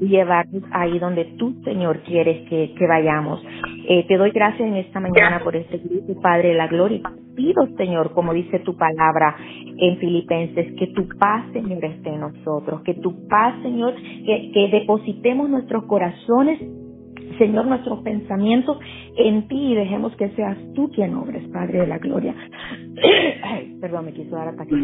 y 0.00 0.08
llevarnos 0.08 0.62
ahí 0.72 0.98
donde 0.98 1.24
tú, 1.38 1.54
Señor, 1.64 2.00
quieres 2.00 2.48
que, 2.48 2.86
vayamos. 2.88 3.42
Eh, 3.88 4.04
te 4.06 4.16
doy 4.16 4.30
gracias 4.30 4.68
en 4.68 4.76
esta 4.76 5.00
mañana 5.00 5.40
por 5.42 5.56
este 5.56 5.78
grupo, 5.78 6.20
Padre 6.20 6.48
de 6.48 6.54
la 6.54 6.66
Gloria. 6.66 7.00
Pido, 7.34 7.66
Señor, 7.76 8.12
como 8.12 8.32
dice 8.32 8.58
tu 8.60 8.76
palabra 8.76 9.36
en 9.78 9.96
Filipenses, 9.98 10.74
que 10.76 10.88
tu 10.88 11.06
paz, 11.18 11.44
Señor, 11.52 11.84
esté 11.84 12.10
en 12.10 12.20
nosotros, 12.20 12.82
que 12.82 12.94
tu 12.94 13.28
paz, 13.28 13.54
Señor, 13.62 13.94
que, 13.94 14.50
que 14.52 14.68
depositemos 14.72 15.48
nuestros 15.48 15.84
corazones 15.84 16.60
Señor, 17.38 17.66
nuestros 17.66 18.00
pensamientos 18.00 18.78
en 19.16 19.46
ti 19.48 19.72
y 19.72 19.74
dejemos 19.76 20.14
que 20.16 20.28
seas 20.30 20.56
tú 20.74 20.90
quien 20.90 21.14
obres, 21.14 21.46
Padre 21.48 21.80
de 21.80 21.86
la 21.86 21.98
Gloria. 21.98 22.34
perdón, 23.80 24.06
me 24.06 24.12
quiso 24.12 24.34
dar 24.34 24.48
ataque. 24.48 24.74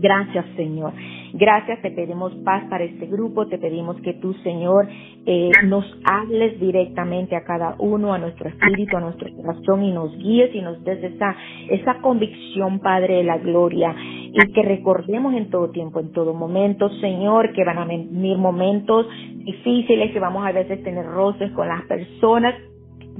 Gracias, 0.00 0.46
Señor. 0.56 0.92
Gracias, 1.34 1.80
te 1.82 1.90
pedimos 1.90 2.34
paz 2.44 2.64
para 2.70 2.84
este 2.84 3.06
grupo, 3.06 3.46
te 3.46 3.58
pedimos 3.58 4.00
que 4.00 4.14
tú, 4.14 4.32
Señor, 4.42 4.88
eh, 5.26 5.50
nos 5.64 5.84
hables 6.04 6.58
directamente 6.58 7.36
a 7.36 7.44
cada 7.44 7.76
uno, 7.78 8.14
a 8.14 8.18
nuestro 8.18 8.48
espíritu, 8.48 8.96
a 8.96 9.00
nuestro 9.00 9.28
corazón 9.36 9.84
y 9.84 9.92
nos 9.92 10.16
guíes 10.16 10.54
y 10.54 10.62
nos 10.62 10.82
des 10.84 11.04
esa, 11.04 11.36
esa 11.68 12.00
convicción, 12.00 12.80
Padre 12.80 13.16
de 13.16 13.24
la 13.24 13.38
gloria, 13.38 13.94
y 14.32 14.52
que 14.52 14.62
recordemos 14.62 15.34
en 15.34 15.50
todo 15.50 15.70
tiempo, 15.70 16.00
en 16.00 16.12
todo 16.12 16.32
momento, 16.32 16.88
Señor, 17.00 17.52
que 17.52 17.64
van 17.64 17.78
a 17.78 17.84
venir 17.84 18.38
momentos 18.38 19.06
difíciles, 19.34 20.12
que 20.12 20.20
vamos 20.20 20.46
a 20.46 20.52
veces 20.52 20.82
tener 20.82 21.04
roces 21.04 21.52
con 21.52 21.68
las 21.68 21.82
personas, 21.84 22.54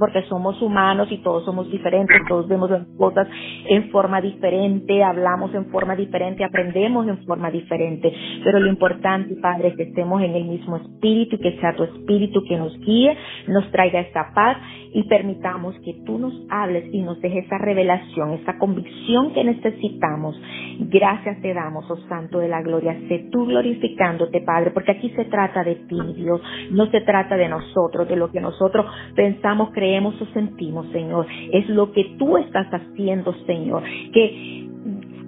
porque 0.01 0.23
somos 0.23 0.59
humanos 0.63 1.09
y 1.11 1.19
todos 1.19 1.45
somos 1.45 1.69
diferentes, 1.69 2.17
todos 2.27 2.47
vemos 2.47 2.71
las 2.71 2.87
cosas 2.97 3.27
en 3.69 3.91
forma 3.91 4.19
diferente, 4.19 5.03
hablamos 5.03 5.53
en 5.53 5.67
forma 5.67 5.95
diferente, 5.95 6.43
aprendemos 6.43 7.07
en 7.07 7.23
forma 7.23 7.51
diferente, 7.51 8.11
pero 8.43 8.59
lo 8.59 8.67
importante, 8.67 9.35
Padre, 9.35 9.67
es 9.67 9.75
que 9.75 9.83
estemos 9.83 10.23
en 10.23 10.33
el 10.33 10.45
mismo 10.45 10.77
espíritu 10.77 11.37
que 11.37 11.55
sea 11.59 11.75
tu 11.75 11.83
espíritu 11.83 12.41
que 12.49 12.57
nos 12.57 12.75
guíe, 12.79 13.15
nos 13.47 13.69
traiga 13.69 13.99
esta 13.99 14.33
paz 14.33 14.57
y 14.91 15.03
permitamos 15.03 15.75
que 15.85 15.93
tú 16.03 16.17
nos 16.17 16.33
hables 16.49 16.91
y 16.91 17.01
nos 17.03 17.21
dejes 17.21 17.45
esa 17.45 17.59
revelación, 17.59 18.31
esa 18.33 18.57
convicción 18.57 19.33
que 19.33 19.43
necesitamos. 19.43 20.35
Gracias 20.79 21.41
te 21.41 21.53
damos, 21.53 21.89
oh 21.91 21.97
Santo 22.09 22.39
de 22.39 22.47
la 22.47 22.63
Gloria, 22.63 22.99
sé 23.07 23.29
tú 23.31 23.45
glorificándote, 23.45 24.41
Padre, 24.41 24.71
porque 24.71 24.93
aquí 24.93 25.11
se 25.11 25.25
trata 25.25 25.63
de 25.63 25.75
ti, 25.75 25.99
Dios, 26.15 26.41
no 26.71 26.87
se 26.87 27.01
trata 27.01 27.37
de 27.37 27.47
nosotros, 27.47 28.07
de 28.07 28.15
lo 28.15 28.31
que 28.31 28.41
nosotros 28.41 28.85
pensamos, 29.15 29.69
creemos 29.91 30.21
o 30.21 30.25
sentimos, 30.27 30.87
Señor. 30.93 31.27
Es 31.51 31.67
lo 31.67 31.91
que 31.91 32.15
tú 32.17 32.37
estás 32.37 32.67
haciendo, 32.71 33.33
Señor. 33.45 33.83
Que 34.13 34.65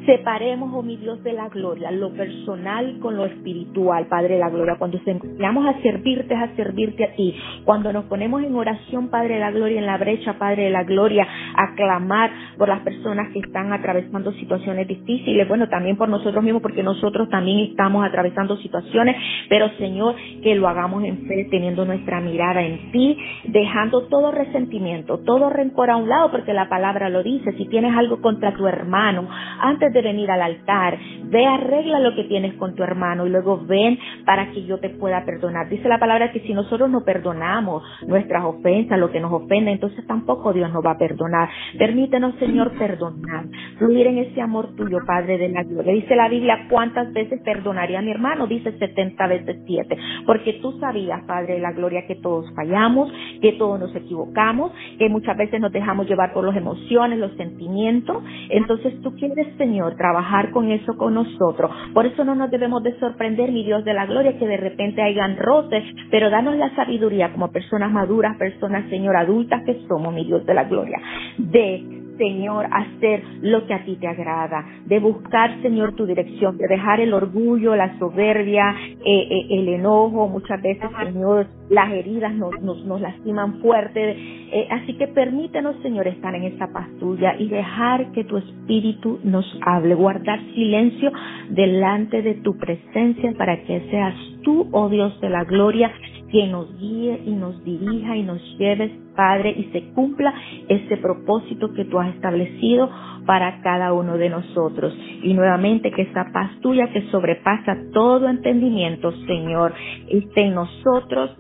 Separemos, 0.06 0.70
oh 0.74 0.84
mi 0.84 0.98
Dios, 0.98 1.24
de 1.24 1.32
la 1.32 1.48
gloria, 1.48 1.90
lo 1.92 2.12
personal 2.14 3.00
con 3.00 3.16
lo 3.16 3.26
espiritual, 3.26 4.08
Padre 4.08 4.34
de 4.34 4.40
la 4.40 4.50
gloria. 4.50 4.76
Cuando 4.78 5.00
empezamos 5.06 5.66
a 5.66 5.82
servirte, 5.82 6.36
a 6.36 6.54
servirte 6.56 7.06
a 7.06 7.16
ti. 7.16 7.34
Cuando 7.64 7.94
nos 7.94 8.06
ponemos 8.06 8.44
en 8.44 8.54
oración, 8.54 9.10
Padre 9.10 9.36
de 9.36 9.40
la 9.40 9.52
gloria, 9.52 9.80
en 9.80 9.86
la 9.86 9.98
brecha, 9.98 10.38
Padre 10.38 10.64
de 10.64 10.70
la 10.72 10.84
gloria, 10.84 11.26
a 11.56 11.76
clamar 11.76 12.32
por 12.58 12.68
las 12.68 12.82
personas 12.82 13.32
que 13.32 13.40
están 13.40 13.72
atravesando 13.72 14.34
situaciones 14.34 14.88
difíciles. 14.88 15.48
Bueno, 15.48 15.70
también 15.70 15.96
por 15.96 16.10
nosotros 16.10 16.44
mismos, 16.44 16.62
porque 16.62 16.84
nosotros 16.84 17.30
también 17.30 17.60
estamos 17.60 18.06
atravesando 18.06 18.58
situaciones. 18.58 19.16
Pero, 19.48 19.70
Señor, 19.78 20.16
que 20.42 20.56
lo 20.56 20.68
hagamos 20.68 21.04
en 21.06 21.28
fe, 21.28 21.48
teniendo 21.50 21.86
nuestra 21.86 22.20
mirada 22.20 22.62
en 22.62 22.92
ti, 22.92 23.18
dejando 23.46 24.08
todo 24.08 24.32
resentimiento, 24.32 25.20
todo 25.20 25.50
rencor 25.50 25.92
a 25.92 25.96
un 25.96 26.10
lado, 26.10 26.30
porque 26.32 26.52
la 26.52 26.68
palabra 26.68 27.08
lo 27.08 27.24
dice. 27.24 27.54
Si 27.54 27.68
tienes 27.68 27.96
algo 27.96 28.22
contra 28.22 28.54
tu 28.54 28.68
hermano, 28.68 29.30
antes 29.62 29.93
de 29.94 30.02
venir 30.02 30.30
al 30.32 30.42
altar, 30.42 30.98
ve, 31.26 31.46
arregla 31.46 32.00
lo 32.00 32.16
que 32.16 32.26
tienes 32.26 32.54
con 32.56 32.76
tu 32.76 32.84
hermano 32.84 33.26
y 33.26 33.30
luego 33.30 33.64
ven 33.66 33.98
para 34.26 34.52
que 34.52 34.66
yo 34.66 34.80
te 34.80 34.90
pueda 34.90 35.24
perdonar. 35.26 35.70
Dice 35.70 35.88
la 35.88 36.00
palabra 36.00 36.32
que 36.32 36.42
si 36.42 36.54
nosotros 36.54 36.90
no 36.90 37.04
perdonamos 37.04 37.84
nuestras 38.08 38.44
ofensas, 38.44 39.00
lo 39.00 39.12
que 39.12 39.20
nos 39.20 39.32
ofende, 39.32 39.72
entonces 39.72 40.06
tampoco 40.08 40.54
Dios 40.54 40.72
nos 40.72 40.86
va 40.86 40.92
a 40.92 40.98
perdonar. 40.98 41.50
Permítenos, 41.78 42.36
Señor, 42.40 42.72
perdonar, 42.78 43.46
fluir 43.78 44.08
en 44.08 44.20
ese 44.20 44.42
amor 44.42 44.76
tuyo, 44.76 45.00
Padre 45.06 45.38
de 45.38 45.50
la 45.50 45.64
gloria. 45.64 45.94
Dice 45.94 46.16
la 46.16 46.30
Biblia, 46.30 46.68
¿cuántas 46.70 47.12
veces 47.14 47.42
perdonaría 47.44 48.00
a 48.00 48.02
mi 48.02 48.12
hermano? 48.12 48.48
Dice 48.48 48.72
70 48.78 49.28
veces 49.28 49.58
7. 49.66 49.98
Porque 50.26 50.54
tú 50.62 50.74
sabías, 50.80 51.24
Padre 51.26 51.56
de 51.56 51.60
la 51.60 51.72
gloria, 51.72 52.06
que 52.08 52.16
todos 52.16 52.46
fallamos, 52.56 53.12
que 53.42 53.54
todos 53.54 53.80
nos 53.80 53.96
equivocamos, 53.96 54.72
que 54.98 55.10
muchas 55.10 55.38
veces 55.38 55.60
nos 55.60 55.72
dejamos 55.72 56.08
llevar 56.08 56.34
por 56.34 56.46
las 56.46 56.56
emociones, 56.56 57.20
los 57.20 57.34
sentimientos. 57.34 58.24
Entonces 58.50 59.02
tú 59.02 59.14
quieres, 59.16 59.48
Señor, 59.58 59.83
trabajar 59.92 60.52
con 60.52 60.72
eso 60.72 60.98
con 60.98 61.14
nosotros. 61.14 61.72
Por 61.94 62.06
eso 62.06 62.24
no 62.24 62.36
nos 62.36 62.52
debemos 62.52 62.84
de 62.84 62.98
sorprender, 63.00 63.52
mi 63.52 63.64
Dios 63.64 63.84
de 63.84 63.94
la 63.94 64.06
gloria, 64.06 64.38
que 64.38 64.48
de 64.48 64.58
repente 64.58 65.02
hayan 65.02 65.38
roces, 65.38 65.84
pero 66.10 66.30
danos 66.30 66.56
la 66.56 66.74
sabiduría 66.76 67.32
como 67.32 67.52
personas 67.52 67.92
maduras, 67.92 68.38
personas, 68.38 68.90
Señor, 68.90 69.16
adultas 69.16 69.64
que 69.66 69.82
somos, 69.88 70.14
mi 70.14 70.26
Dios 70.26 70.46
de 70.46 70.54
la 70.54 70.64
gloria, 70.66 71.00
de 71.38 72.04
Señor, 72.18 72.68
hacer 72.72 73.24
lo 73.42 73.66
que 73.66 73.74
a 73.74 73.84
ti 73.84 73.96
te 73.96 74.08
agrada, 74.08 74.66
de 74.86 75.00
buscar, 75.00 75.62
Señor, 75.62 75.96
tu 75.96 76.06
dirección, 76.06 76.58
de 76.58 76.68
dejar 76.68 77.00
el 77.00 77.14
orgullo, 77.14 77.76
la 77.76 77.98
soberbia, 77.98 78.76
eh, 79.06 79.28
eh, 79.30 79.48
el 79.50 79.70
enojo, 79.70 80.28
muchas 80.28 80.62
veces, 80.62 80.90
Señor, 81.04 81.48
las 81.70 81.92
heridas 81.92 82.34
nos, 82.34 82.62
nos, 82.62 83.02
lastiman 83.02 83.60
fuerte. 83.62 84.12
Eh, 84.12 84.68
así 84.70 84.94
que 84.94 85.08
permítenos, 85.08 85.76
Señor, 85.82 86.08
estar 86.08 86.36
en 86.36 86.44
esa 86.44 86.68
paz 86.72 86.88
tuya 87.00 87.36
y 87.38 87.50
dejar 87.50 88.12
que 88.12 88.24
tu 88.24 88.38
Espíritu 88.38 89.20
nos 89.24 89.46
hable, 89.66 89.96
guardar 89.96 90.40
silencio 90.54 91.12
delante 91.50 92.22
de 92.22 92.36
tu 92.36 92.58
presencia 92.58 93.34
para 93.38 93.64
que 93.64 93.82
seas 93.90 94.16
tú, 94.44 94.68
oh 94.72 94.90
Dios 94.90 95.20
de 95.22 95.30
la 95.30 95.44
gloria, 95.44 95.92
que 96.34 96.48
nos 96.48 96.76
guíe 96.80 97.22
y 97.28 97.32
nos 97.32 97.64
dirija 97.64 98.18
y 98.18 98.24
nos 98.24 98.42
lleves, 98.58 98.92
Padre, 99.16 99.52
y 99.52 99.66
se 99.66 99.84
cumpla 99.94 100.34
ese 100.68 100.98
propósito 100.98 101.72
que 101.76 101.86
tú 101.86 102.00
has 102.00 102.16
establecido 102.16 102.90
para 103.28 103.62
cada 103.62 103.94
uno 103.94 104.18
de 104.18 104.30
nosotros. 104.30 104.98
Y 105.22 105.36
nuevamente 105.36 105.92
que 105.92 106.02
esa 106.02 106.32
paz 106.34 106.50
tuya 106.62 106.92
que 106.92 107.04
sobrepasa 107.12 107.78
todo 107.94 108.28
entendimiento, 108.28 109.12
Señor, 109.28 109.76
esté 110.10 110.42
en 110.46 110.56
nosotros 110.56 111.38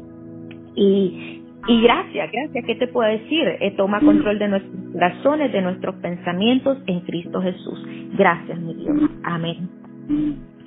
y, 0.75 1.41
y 1.67 1.81
gracias, 1.81 2.31
gracias. 2.31 2.63
¿Qué 2.63 2.75
te 2.75 2.87
puedo 2.87 3.09
decir? 3.09 3.47
Eh, 3.61 3.73
toma 3.75 3.99
control 3.99 4.37
de 4.37 4.47
nuestros 4.47 4.93
corazones, 4.93 5.51
de 5.51 5.61
nuestros 5.63 5.95
pensamientos 5.95 6.77
en 6.85 6.99
Cristo 6.99 7.41
Jesús. 7.41 7.83
Gracias, 8.15 8.59
mi 8.59 8.75
Dios. 8.75 9.09
Amén. 9.23 9.67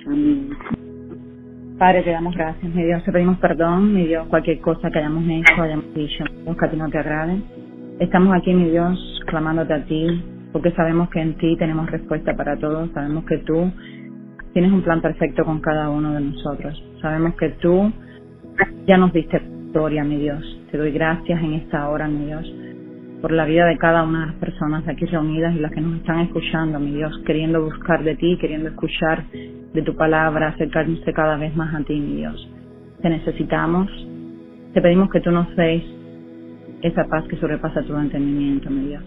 Amén. 0.05 0.49
Padre, 1.77 2.01
te 2.01 2.09
damos 2.09 2.35
gracias, 2.35 2.73
mi 2.73 2.83
Dios. 2.83 3.03
Te 3.03 3.11
pedimos 3.11 3.37
perdón, 3.37 3.93
mi 3.93 4.07
Dios, 4.07 4.25
cualquier 4.29 4.59
cosa 4.61 4.89
que 4.89 4.97
hayamos 4.97 5.23
hecho, 5.29 5.61
hayamos 5.61 5.93
dicho, 5.93 6.23
que 6.25 6.65
a 6.65 6.71
ti 6.71 6.75
no 6.75 6.89
te 6.89 6.97
agrade. 6.97 7.39
Estamos 7.99 8.35
aquí, 8.35 8.51
mi 8.51 8.71
Dios, 8.71 9.21
clamándote 9.27 9.73
a 9.75 9.85
ti, 9.85 10.23
porque 10.51 10.71
sabemos 10.71 11.07
que 11.11 11.21
en 11.21 11.37
ti 11.37 11.55
tenemos 11.57 11.87
respuesta 11.91 12.35
para 12.35 12.57
todo. 12.57 12.87
Sabemos 12.93 13.25
que 13.25 13.37
tú 13.39 13.71
tienes 14.53 14.71
un 14.71 14.81
plan 14.81 15.01
perfecto 15.01 15.45
con 15.45 15.59
cada 15.61 15.91
uno 15.91 16.13
de 16.13 16.21
nosotros. 16.21 16.83
Sabemos 16.99 17.35
que 17.35 17.49
tú 17.61 17.93
ya 18.87 18.97
nos 18.97 19.13
diste 19.13 19.37
victoria, 19.37 20.03
mi 20.03 20.17
Dios. 20.17 20.43
Te 20.71 20.79
doy 20.79 20.91
gracias 20.91 21.39
en 21.43 21.53
esta 21.53 21.89
hora, 21.89 22.07
mi 22.07 22.25
Dios, 22.25 22.51
por 23.21 23.31
la 23.31 23.45
vida 23.45 23.67
de 23.67 23.77
cada 23.77 24.03
una 24.03 24.21
de 24.21 24.25
las 24.27 24.35
personas 24.37 24.87
aquí 24.87 25.05
reunidas 25.05 25.55
y 25.55 25.59
las 25.59 25.71
que 25.71 25.81
nos 25.81 25.97
están 25.97 26.21
escuchando, 26.21 26.79
mi 26.79 26.95
Dios, 26.95 27.21
queriendo 27.23 27.61
buscar 27.61 28.03
de 28.03 28.15
ti, 28.15 28.35
queriendo 28.41 28.69
escuchar 28.69 29.25
de 29.77 29.83
tu 29.83 29.95
palabra, 29.95 30.47
acercarse 30.47 31.13
cada 31.13 31.37
vez 31.37 31.55
más 31.55 31.71
a 31.75 31.83
ti, 31.83 31.99
mi 31.99 32.15
Dios. 32.15 32.49
Te 32.99 33.11
necesitamos, 33.11 33.87
te 34.73 34.81
pedimos 34.81 35.11
que 35.11 35.21
tú 35.21 35.29
nos 35.29 35.55
des 35.55 35.83
esa 36.81 37.03
paz 37.03 37.23
que 37.27 37.35
sobrepasa 37.35 37.83
todo 37.83 38.01
entendimiento, 38.01 38.71
mi 38.71 38.87
Dios. 38.87 39.03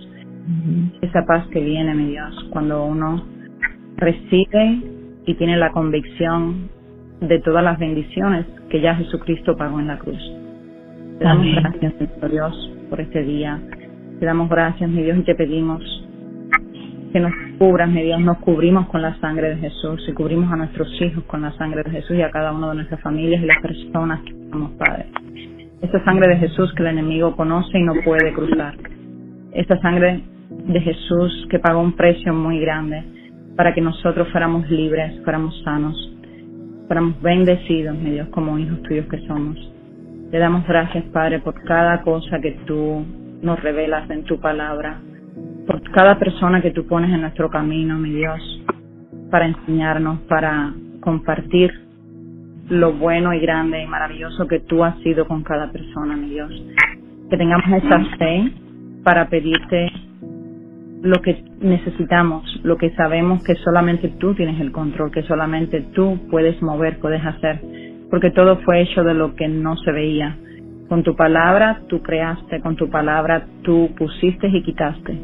Esa 1.00 1.26
paz 1.26 1.44
que 1.48 1.58
viene, 1.58 1.92
mi 1.96 2.10
Dios, 2.10 2.46
cuando 2.50 2.84
uno 2.84 3.20
recibe 3.96 4.78
y 5.26 5.34
tiene 5.34 5.56
la 5.56 5.72
convicción 5.72 6.68
de 7.20 7.40
todas 7.40 7.64
las 7.64 7.76
bendiciones 7.76 8.46
que 8.68 8.80
ya 8.80 8.94
Jesucristo 8.94 9.56
pagó 9.56 9.80
en 9.80 9.88
la 9.88 9.98
cruz. 9.98 10.22
Te 11.18 11.24
damos 11.24 11.46
gracias, 11.52 11.94
Señor 11.94 12.30
Dios, 12.30 12.72
por 12.88 13.00
este 13.00 13.24
día. 13.24 13.60
Te 14.20 14.24
damos 14.24 14.48
gracias, 14.48 14.88
mi 14.88 15.02
Dios, 15.02 15.18
y 15.18 15.22
te 15.22 15.34
pedimos 15.34 15.82
que 17.12 17.20
nos 17.20 17.32
cubras, 17.58 17.88
mi 17.88 18.02
Dios, 18.02 18.20
nos 18.20 18.38
cubrimos 18.38 18.86
con 18.88 19.02
la 19.02 19.18
sangre 19.20 19.50
de 19.50 19.56
Jesús 19.56 20.02
y 20.08 20.12
cubrimos 20.12 20.52
a 20.52 20.56
nuestros 20.56 20.88
hijos 21.00 21.24
con 21.24 21.42
la 21.42 21.52
sangre 21.52 21.82
de 21.82 21.90
Jesús 21.90 22.16
y 22.16 22.22
a 22.22 22.30
cada 22.30 22.52
uno 22.52 22.70
de 22.70 22.76
nuestras 22.76 23.00
familias 23.00 23.42
y 23.42 23.46
las 23.46 23.60
personas 23.60 24.20
que 24.20 24.32
somos 24.50 24.70
padres. 24.72 25.06
Esa 25.82 26.04
sangre 26.04 26.28
de 26.28 26.36
Jesús 26.36 26.72
que 26.74 26.82
el 26.82 26.88
enemigo 26.90 27.34
conoce 27.36 27.78
y 27.78 27.82
no 27.82 27.94
puede 28.04 28.32
cruzar. 28.32 28.74
Esa 29.52 29.80
sangre 29.80 30.22
de 30.50 30.80
Jesús 30.80 31.46
que 31.50 31.58
pagó 31.58 31.80
un 31.80 31.92
precio 31.92 32.32
muy 32.32 32.60
grande 32.60 33.02
para 33.56 33.74
que 33.74 33.80
nosotros 33.80 34.28
fuéramos 34.30 34.68
libres, 34.70 35.20
fuéramos 35.24 35.60
sanos, 35.64 35.96
fuéramos 36.86 37.20
bendecidos, 37.22 37.96
mi 37.96 38.10
Dios, 38.10 38.28
como 38.28 38.58
hijos 38.58 38.82
tuyos 38.82 39.06
que 39.06 39.18
somos. 39.26 39.56
Te 40.30 40.38
damos 40.38 40.66
gracias, 40.66 41.04
Padre, 41.12 41.40
por 41.40 41.60
cada 41.64 42.02
cosa 42.02 42.40
que 42.40 42.52
tú 42.66 43.04
nos 43.42 43.60
revelas 43.60 44.08
en 44.10 44.24
tu 44.24 44.38
palabra, 44.38 45.00
por 45.70 45.88
cada 45.92 46.18
persona 46.18 46.60
que 46.60 46.72
tú 46.72 46.84
pones 46.84 47.12
en 47.12 47.20
nuestro 47.20 47.48
camino, 47.48 47.96
mi 47.96 48.10
Dios, 48.10 48.40
para 49.30 49.46
enseñarnos, 49.46 50.18
para 50.22 50.72
compartir 51.00 51.70
lo 52.68 52.92
bueno 52.94 53.32
y 53.32 53.38
grande 53.38 53.80
y 53.80 53.86
maravilloso 53.86 54.48
que 54.48 54.58
tú 54.58 54.82
has 54.82 54.98
sido 55.02 55.28
con 55.28 55.44
cada 55.44 55.70
persona, 55.70 56.16
mi 56.16 56.30
Dios. 56.30 56.50
Que 57.30 57.36
tengamos 57.36 57.84
esa 57.84 58.04
fe 58.18 58.52
para 59.04 59.28
pedirte 59.28 59.92
lo 61.02 61.22
que 61.22 61.40
necesitamos, 61.60 62.42
lo 62.64 62.76
que 62.76 62.90
sabemos 62.96 63.40
que 63.44 63.54
solamente 63.54 64.08
tú 64.18 64.34
tienes 64.34 64.60
el 64.60 64.72
control, 64.72 65.12
que 65.12 65.22
solamente 65.22 65.82
tú 65.94 66.18
puedes 66.32 66.60
mover, 66.62 66.98
puedes 66.98 67.24
hacer, 67.24 67.60
porque 68.10 68.32
todo 68.32 68.58
fue 68.62 68.80
hecho 68.80 69.04
de 69.04 69.14
lo 69.14 69.36
que 69.36 69.46
no 69.46 69.76
se 69.76 69.92
veía. 69.92 70.36
Con 70.90 71.04
tu 71.04 71.14
palabra 71.14 71.82
tú 71.88 72.02
creaste, 72.02 72.60
con 72.62 72.74
tu 72.74 72.90
palabra 72.90 73.46
tú 73.62 73.90
pusiste 73.96 74.48
y 74.48 74.60
quitaste. 74.60 75.16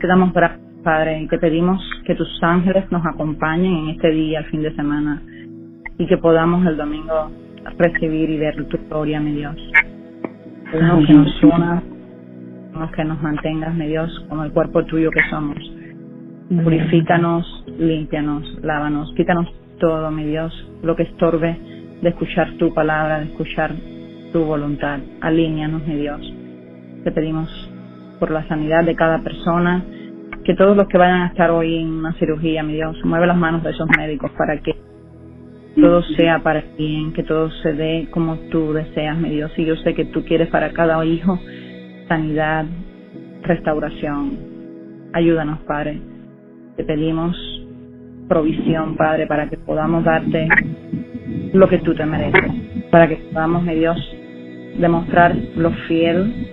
Te 0.00 0.06
damos 0.06 0.32
gracias, 0.32 0.58
Padre, 0.82 1.20
y 1.20 1.28
te 1.28 1.38
pedimos 1.38 1.78
que 2.06 2.14
tus 2.14 2.42
ángeles 2.42 2.90
nos 2.90 3.04
acompañen 3.04 3.70
en 3.70 3.88
este 3.90 4.12
día, 4.12 4.38
el 4.38 4.46
fin 4.46 4.62
de 4.62 4.74
semana, 4.74 5.20
y 5.98 6.06
que 6.06 6.16
podamos 6.16 6.66
el 6.66 6.78
domingo 6.78 7.30
recibir 7.76 8.30
y 8.30 8.38
ver 8.38 8.66
tu 8.68 8.78
gloria, 8.88 9.20
mi 9.20 9.32
Dios. 9.32 9.56
Pedimos 10.72 11.06
que 11.06 11.12
nos 11.12 11.42
unas 11.44 12.90
que 12.96 13.04
nos 13.04 13.20
mantengas, 13.20 13.74
mi 13.74 13.88
Dios, 13.88 14.24
como 14.26 14.42
el 14.42 14.52
cuerpo 14.52 14.86
tuyo 14.86 15.10
que 15.10 15.20
somos. 15.28 15.58
Purifícanos, 16.64 17.66
límpianos, 17.78 18.58
lávanos, 18.62 19.12
quítanos 19.18 19.46
todo, 19.80 20.10
mi 20.10 20.24
Dios, 20.24 20.50
lo 20.82 20.96
que 20.96 21.02
estorbe 21.02 21.58
de 22.00 22.08
escuchar 22.08 22.54
tu 22.56 22.72
palabra, 22.72 23.18
de 23.18 23.26
escuchar 23.26 23.74
tu 24.32 24.44
voluntad. 24.44 25.00
Alíñanos, 25.20 25.86
mi 25.86 25.96
Dios. 25.96 26.20
Te 27.04 27.12
pedimos 27.12 27.48
por 28.18 28.30
la 28.30 28.46
sanidad 28.48 28.84
de 28.84 28.94
cada 28.94 29.22
persona, 29.22 29.84
que 30.44 30.54
todos 30.54 30.76
los 30.76 30.86
que 30.88 30.98
vayan 30.98 31.22
a 31.22 31.26
estar 31.28 31.50
hoy 31.50 31.78
en 31.78 31.88
una 31.88 32.12
cirugía, 32.14 32.62
mi 32.62 32.74
Dios, 32.74 32.96
mueve 33.04 33.26
las 33.26 33.36
manos 33.36 33.62
de 33.62 33.70
esos 33.70 33.88
médicos 33.96 34.30
para 34.36 34.58
que 34.60 34.74
todo 35.80 36.02
sea 36.16 36.40
para 36.40 36.62
bien, 36.76 37.12
que 37.12 37.22
todo 37.22 37.50
se 37.62 37.72
dé 37.72 38.08
como 38.10 38.36
tú 38.50 38.72
deseas, 38.72 39.16
mi 39.18 39.30
Dios. 39.30 39.52
Y 39.56 39.64
yo 39.64 39.76
sé 39.76 39.94
que 39.94 40.04
tú 40.06 40.24
quieres 40.24 40.48
para 40.48 40.72
cada 40.72 41.04
hijo 41.04 41.38
sanidad, 42.08 42.66
restauración. 43.42 44.38
Ayúdanos, 45.12 45.60
Padre. 45.60 46.00
Te 46.76 46.84
pedimos 46.84 47.36
provisión, 48.28 48.96
Padre, 48.96 49.26
para 49.26 49.48
que 49.48 49.56
podamos 49.56 50.04
darte 50.04 50.48
lo 51.52 51.68
que 51.68 51.78
tú 51.78 51.94
te 51.94 52.06
mereces, 52.06 52.52
para 52.90 53.08
que 53.08 53.16
podamos, 53.32 53.62
mi 53.62 53.74
Dios, 53.74 53.98
demostrar 54.78 55.36
lo 55.56 55.70
fiel 55.88 56.48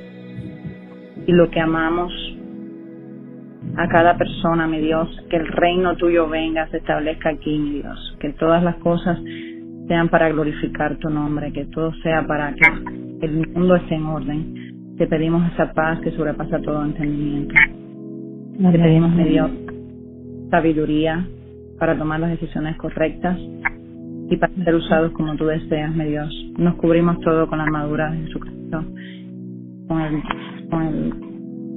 y 1.25 1.31
lo 1.31 1.49
que 1.49 1.59
amamos 1.59 2.11
a 3.75 3.87
cada 3.87 4.17
persona, 4.17 4.67
mi 4.67 4.79
Dios, 4.79 5.09
que 5.29 5.37
el 5.37 5.47
reino 5.47 5.95
tuyo 5.95 6.27
venga, 6.27 6.67
se 6.69 6.77
establezca 6.77 7.29
aquí, 7.29 7.57
mi 7.57 7.81
Dios, 7.81 8.17
que 8.19 8.29
todas 8.33 8.63
las 8.63 8.75
cosas 8.77 9.19
sean 9.87 10.09
para 10.09 10.29
glorificar 10.29 10.97
tu 10.97 11.09
nombre, 11.09 11.51
que 11.51 11.65
todo 11.65 11.93
sea 12.03 12.25
para 12.25 12.53
que 12.53 13.25
el 13.25 13.47
mundo 13.49 13.75
esté 13.75 13.95
en 13.95 14.05
orden. 14.05 14.95
Te 14.97 15.07
pedimos 15.07 15.51
esa 15.53 15.73
paz 15.73 15.99
que 16.01 16.11
sobrepasa 16.11 16.59
todo 16.59 16.83
entendimiento. 16.83 17.53
Te 18.71 18.79
pedimos, 18.79 19.13
mi 19.13 19.25
Dios, 19.25 19.51
sabiduría 20.49 21.27
para 21.79 21.95
tomar 21.97 22.19
las 22.19 22.31
decisiones 22.31 22.75
correctas 22.77 23.37
y 24.29 24.37
para 24.37 24.53
ser 24.53 24.75
usados 24.75 25.11
como 25.13 25.35
tú 25.35 25.45
deseas, 25.45 25.93
mi 25.95 26.05
Dios. 26.05 26.29
Nos 26.57 26.75
cubrimos 26.75 27.19
todo 27.21 27.47
con 27.47 27.59
la 27.59 27.65
armadura 27.65 28.11
de 28.11 28.25
Jesucristo, 28.25 28.83
con 29.87 30.01
el, 30.01 30.23
con 30.69 30.81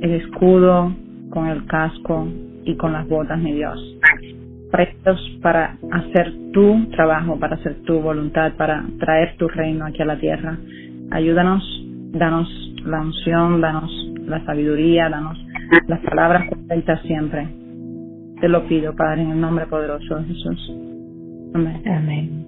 el, 0.02 0.10
escudo, 0.14 0.92
con 1.30 1.46
el 1.46 1.64
casco 1.66 2.28
y 2.64 2.76
con 2.76 2.92
las 2.92 3.08
botas, 3.08 3.38
mi 3.38 3.52
Dios. 3.52 3.78
Prestos 4.70 5.38
para 5.42 5.76
hacer 5.92 6.32
tu 6.52 6.86
trabajo, 6.90 7.38
para 7.38 7.56
hacer 7.56 7.82
tu 7.82 8.00
voluntad, 8.00 8.52
para 8.56 8.84
traer 8.98 9.36
tu 9.36 9.48
reino 9.48 9.86
aquí 9.86 10.02
a 10.02 10.06
la 10.06 10.18
tierra. 10.18 10.58
Ayúdanos, 11.10 11.62
danos 12.12 12.48
la 12.84 13.00
unción, 13.00 13.60
danos 13.60 13.90
la 14.26 14.44
sabiduría, 14.44 15.08
danos 15.08 15.38
las 15.86 16.00
palabras 16.00 16.48
correctas 16.48 17.00
siempre. 17.02 17.48
Te 18.40 18.48
lo 18.48 18.66
pido, 18.66 18.94
Padre, 18.96 19.22
en 19.22 19.30
el 19.32 19.40
nombre 19.40 19.66
poderoso 19.66 20.16
de 20.16 20.24
Jesús. 20.24 20.72
Amén. 21.54 22.39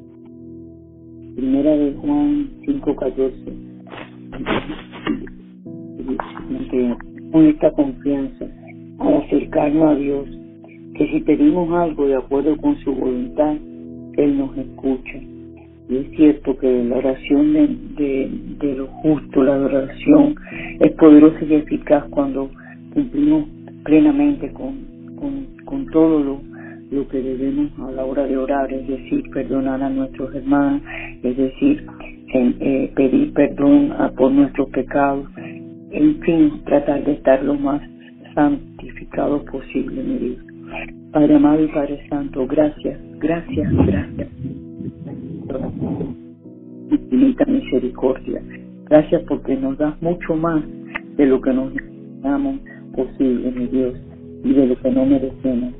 Primera 1.34 1.76
de 1.76 1.94
Juan 1.94 2.50
5:14. 2.66 3.32
Que 6.70 6.94
con 7.30 7.46
esta 7.46 7.70
confianza, 7.72 8.46
al 8.98 9.14
acercarnos 9.14 9.90
a 9.90 9.94
Dios, 9.94 10.28
que 10.94 11.08
si 11.08 11.20
pedimos 11.20 11.72
algo 11.72 12.06
de 12.06 12.16
acuerdo 12.16 12.56
con 12.58 12.76
su 12.80 12.94
voluntad, 12.94 13.56
Él 14.16 14.38
nos 14.38 14.56
escucha. 14.58 15.20
Y 15.88 15.96
es 15.96 16.10
cierto 16.16 16.56
que 16.58 16.84
la 16.84 16.96
oración 16.96 17.52
de, 17.96 18.30
de, 18.60 18.76
lo 18.76 18.86
justo, 18.86 19.42
la 19.42 19.58
oración 19.58 20.34
es 20.80 20.92
poderosa 20.92 21.38
y 21.44 21.54
eficaz 21.54 22.04
cuando 22.10 22.50
cumplimos 22.92 23.46
plenamente 23.84 24.52
con, 24.52 24.74
con, 25.16 25.46
con 25.64 25.86
todo 25.86 26.22
lo, 26.22 26.51
lo 26.92 27.08
que 27.08 27.20
debemos 27.20 27.70
a 27.80 27.90
la 27.90 28.04
hora 28.04 28.24
de 28.26 28.36
orar, 28.36 28.72
es 28.72 28.86
decir, 28.86 29.22
perdonar 29.30 29.82
a 29.82 29.90
nuestros 29.90 30.34
hermanos, 30.34 30.82
es 31.22 31.36
decir, 31.36 31.86
eh, 32.34 32.92
pedir 32.94 33.32
perdón 33.32 33.92
a, 33.92 34.10
por 34.10 34.30
nuestros 34.30 34.68
pecados, 34.70 35.26
en 35.90 36.20
fin, 36.20 36.62
tratar 36.64 37.04
de 37.04 37.12
estar 37.12 37.42
lo 37.42 37.54
más 37.54 37.82
santificado 38.34 39.44
posible, 39.44 40.02
mi 40.02 40.18
Dios. 40.18 40.38
Padre 41.12 41.34
amado 41.34 41.64
y 41.64 41.68
Padre 41.68 42.06
Santo, 42.08 42.46
gracias, 42.46 42.98
gracias, 43.18 43.72
gracias 43.86 44.28
infinita 47.12 47.44
misericordia. 47.44 48.42
Gracias 48.86 49.22
porque 49.28 49.56
nos 49.56 49.78
das 49.78 50.00
mucho 50.02 50.34
más 50.34 50.62
de 51.16 51.26
lo 51.26 51.40
que 51.40 51.52
nos 51.52 51.72
imaginamos 51.72 52.60
posible, 52.94 53.50
mi 53.52 53.66
Dios, 53.66 53.94
y 54.44 54.52
de 54.52 54.66
lo 54.66 54.76
que 54.76 54.90
no 54.90 55.06
merecemos. 55.06 55.74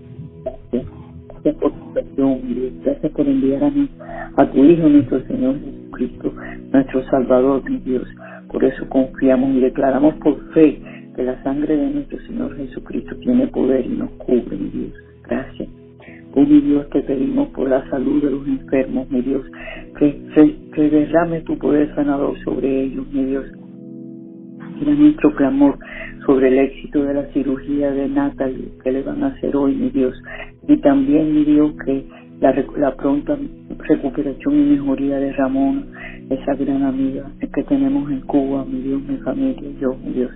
Gracias. 0.45 1.02
Gracias 1.43 1.61
por 1.61 1.73
tu 1.73 1.93
perdón, 1.93 2.41
mi 2.45 2.55
Dios. 2.55 2.73
Gracias 2.85 3.13
por 3.13 3.27
enviarnos 3.27 3.89
a 4.37 4.47
tu 4.47 4.65
Hijo, 4.65 4.89
nuestro 4.89 5.27
Señor 5.27 5.57
Jesucristo, 5.59 6.33
nuestro 6.73 7.03
Salvador, 7.11 7.69
mi 7.69 7.79
Dios. 7.79 8.07
Por 8.49 8.63
eso 8.65 8.89
confiamos 8.89 9.51
y 9.57 9.61
declaramos 9.61 10.15
por 10.17 10.39
fe 10.53 10.81
que 11.17 11.23
la 11.25 11.43
sangre 11.43 11.77
de 11.77 11.91
nuestro 11.91 12.21
Señor 12.27 12.57
Jesucristo 12.57 13.17
tiene 13.17 13.49
poder 13.49 13.85
y 13.85 13.89
nos 13.89 14.11
cubre, 14.13 14.57
mi 14.57 14.69
Dios. 14.69 14.93
Gracias. 15.29 15.69
Oh 16.35 16.41
mi 16.43 16.61
Dios, 16.61 16.89
te 16.91 17.03
pedimos 17.03 17.49
por 17.49 17.69
la 17.69 17.91
salud 17.91 18.23
de 18.23 18.31
los 18.31 18.47
enfermos, 18.47 19.11
mi 19.11 19.21
Dios, 19.23 19.45
que, 19.99 20.17
que, 20.75 20.91
derrame 20.91 21.41
tu 21.41 21.59
poder 21.59 21.93
sanador 21.97 22.39
sobre 22.45 22.85
ellos, 22.85 23.05
mi 23.13 23.25
Dios. 23.25 23.47
Mira 24.79 24.95
nuestro 24.95 25.35
clamor 25.35 25.77
sobre 26.25 26.49
el 26.49 26.59
éxito 26.59 27.03
de 27.03 27.15
la 27.15 27.25
cirugía 27.33 27.91
de 27.91 28.09
Natalie 28.09 28.69
que 28.83 28.93
le 28.93 29.03
van 29.03 29.25
a 29.25 29.29
hacer 29.29 29.57
hoy, 29.57 29.75
mi 29.75 29.91
Dios. 29.91 30.15
Y 30.69 30.77
también, 30.79 31.35
mi 31.35 31.45
Dios, 31.45 31.73
que 31.85 32.05
la, 32.41 32.55
la 32.77 32.97
pronta 32.97 33.39
recuperación 33.89 34.55
y 34.55 34.77
mejoría 34.77 35.19
de 35.19 35.33
Ramón, 35.33 35.87
esa 36.31 36.55
gran 36.55 36.83
amiga 36.83 37.31
que 37.41 37.63
tenemos 37.65 38.11
en 38.11 38.21
Cuba, 38.23 38.65
mi 38.65 38.81
Dios, 38.81 39.03
mi 39.03 39.17
familia, 39.19 39.71
yo, 39.81 39.97
mi 40.05 40.13
Dios. 40.13 40.31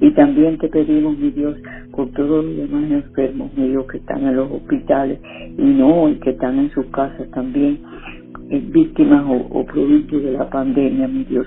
Y 0.00 0.10
también 0.12 0.58
te 0.58 0.68
pedimos, 0.68 1.18
mi 1.18 1.30
Dios, 1.30 1.56
por 1.92 2.10
todos 2.12 2.44
los 2.44 2.56
demás 2.56 2.90
enfermos, 2.90 3.50
mi 3.56 3.68
Dios, 3.68 3.86
que 3.90 3.98
están 3.98 4.26
en 4.26 4.36
los 4.36 4.50
hospitales 4.50 5.20
y 5.58 5.62
no, 5.62 6.08
y 6.08 6.14
que 6.16 6.30
están 6.30 6.58
en 6.58 6.70
sus 6.70 6.86
casas 6.86 7.30
también, 7.30 7.80
víctimas 8.60 9.24
o, 9.26 9.58
o 9.58 9.64
producto 9.64 10.18
de 10.18 10.32
la 10.32 10.48
pandemia, 10.50 11.08
mi 11.08 11.24
Dios. 11.24 11.46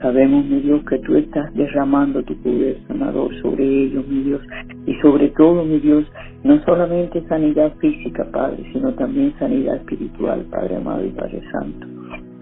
Sabemos, 0.00 0.44
mi 0.46 0.60
Dios, 0.60 0.84
que 0.88 0.98
tú 0.98 1.16
estás 1.16 1.52
derramando 1.54 2.22
tu 2.22 2.36
poder 2.42 2.78
sanador 2.88 3.34
sobre 3.42 3.64
ellos, 3.64 4.06
mi 4.08 4.22
Dios. 4.22 4.42
Y 4.86 4.94
sobre 5.00 5.28
todo, 5.30 5.64
mi 5.64 5.80
Dios, 5.80 6.04
no 6.44 6.62
solamente 6.64 7.26
sanidad 7.28 7.72
física, 7.78 8.26
Padre, 8.32 8.64
sino 8.72 8.92
también 8.94 9.34
sanidad 9.38 9.76
espiritual, 9.76 10.44
Padre 10.50 10.76
amado 10.76 11.04
y 11.04 11.10
Padre 11.10 11.42
Santo. 11.52 11.86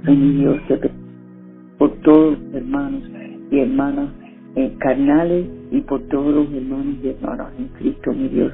mi 0.04 0.32
Dios, 0.32 0.60
te 0.68 0.78
por 1.78 1.90
todos 2.02 2.38
los 2.38 2.54
hermanos 2.54 3.02
y 3.50 3.58
hermanas 3.58 4.10
eh, 4.54 4.72
carnales 4.78 5.46
y 5.72 5.80
por 5.80 6.00
todos 6.08 6.32
los 6.32 6.52
hermanos 6.52 6.96
y 7.02 7.08
hermanas 7.08 7.48
en 7.58 7.66
Cristo, 7.78 8.12
mi 8.12 8.28
Dios. 8.28 8.52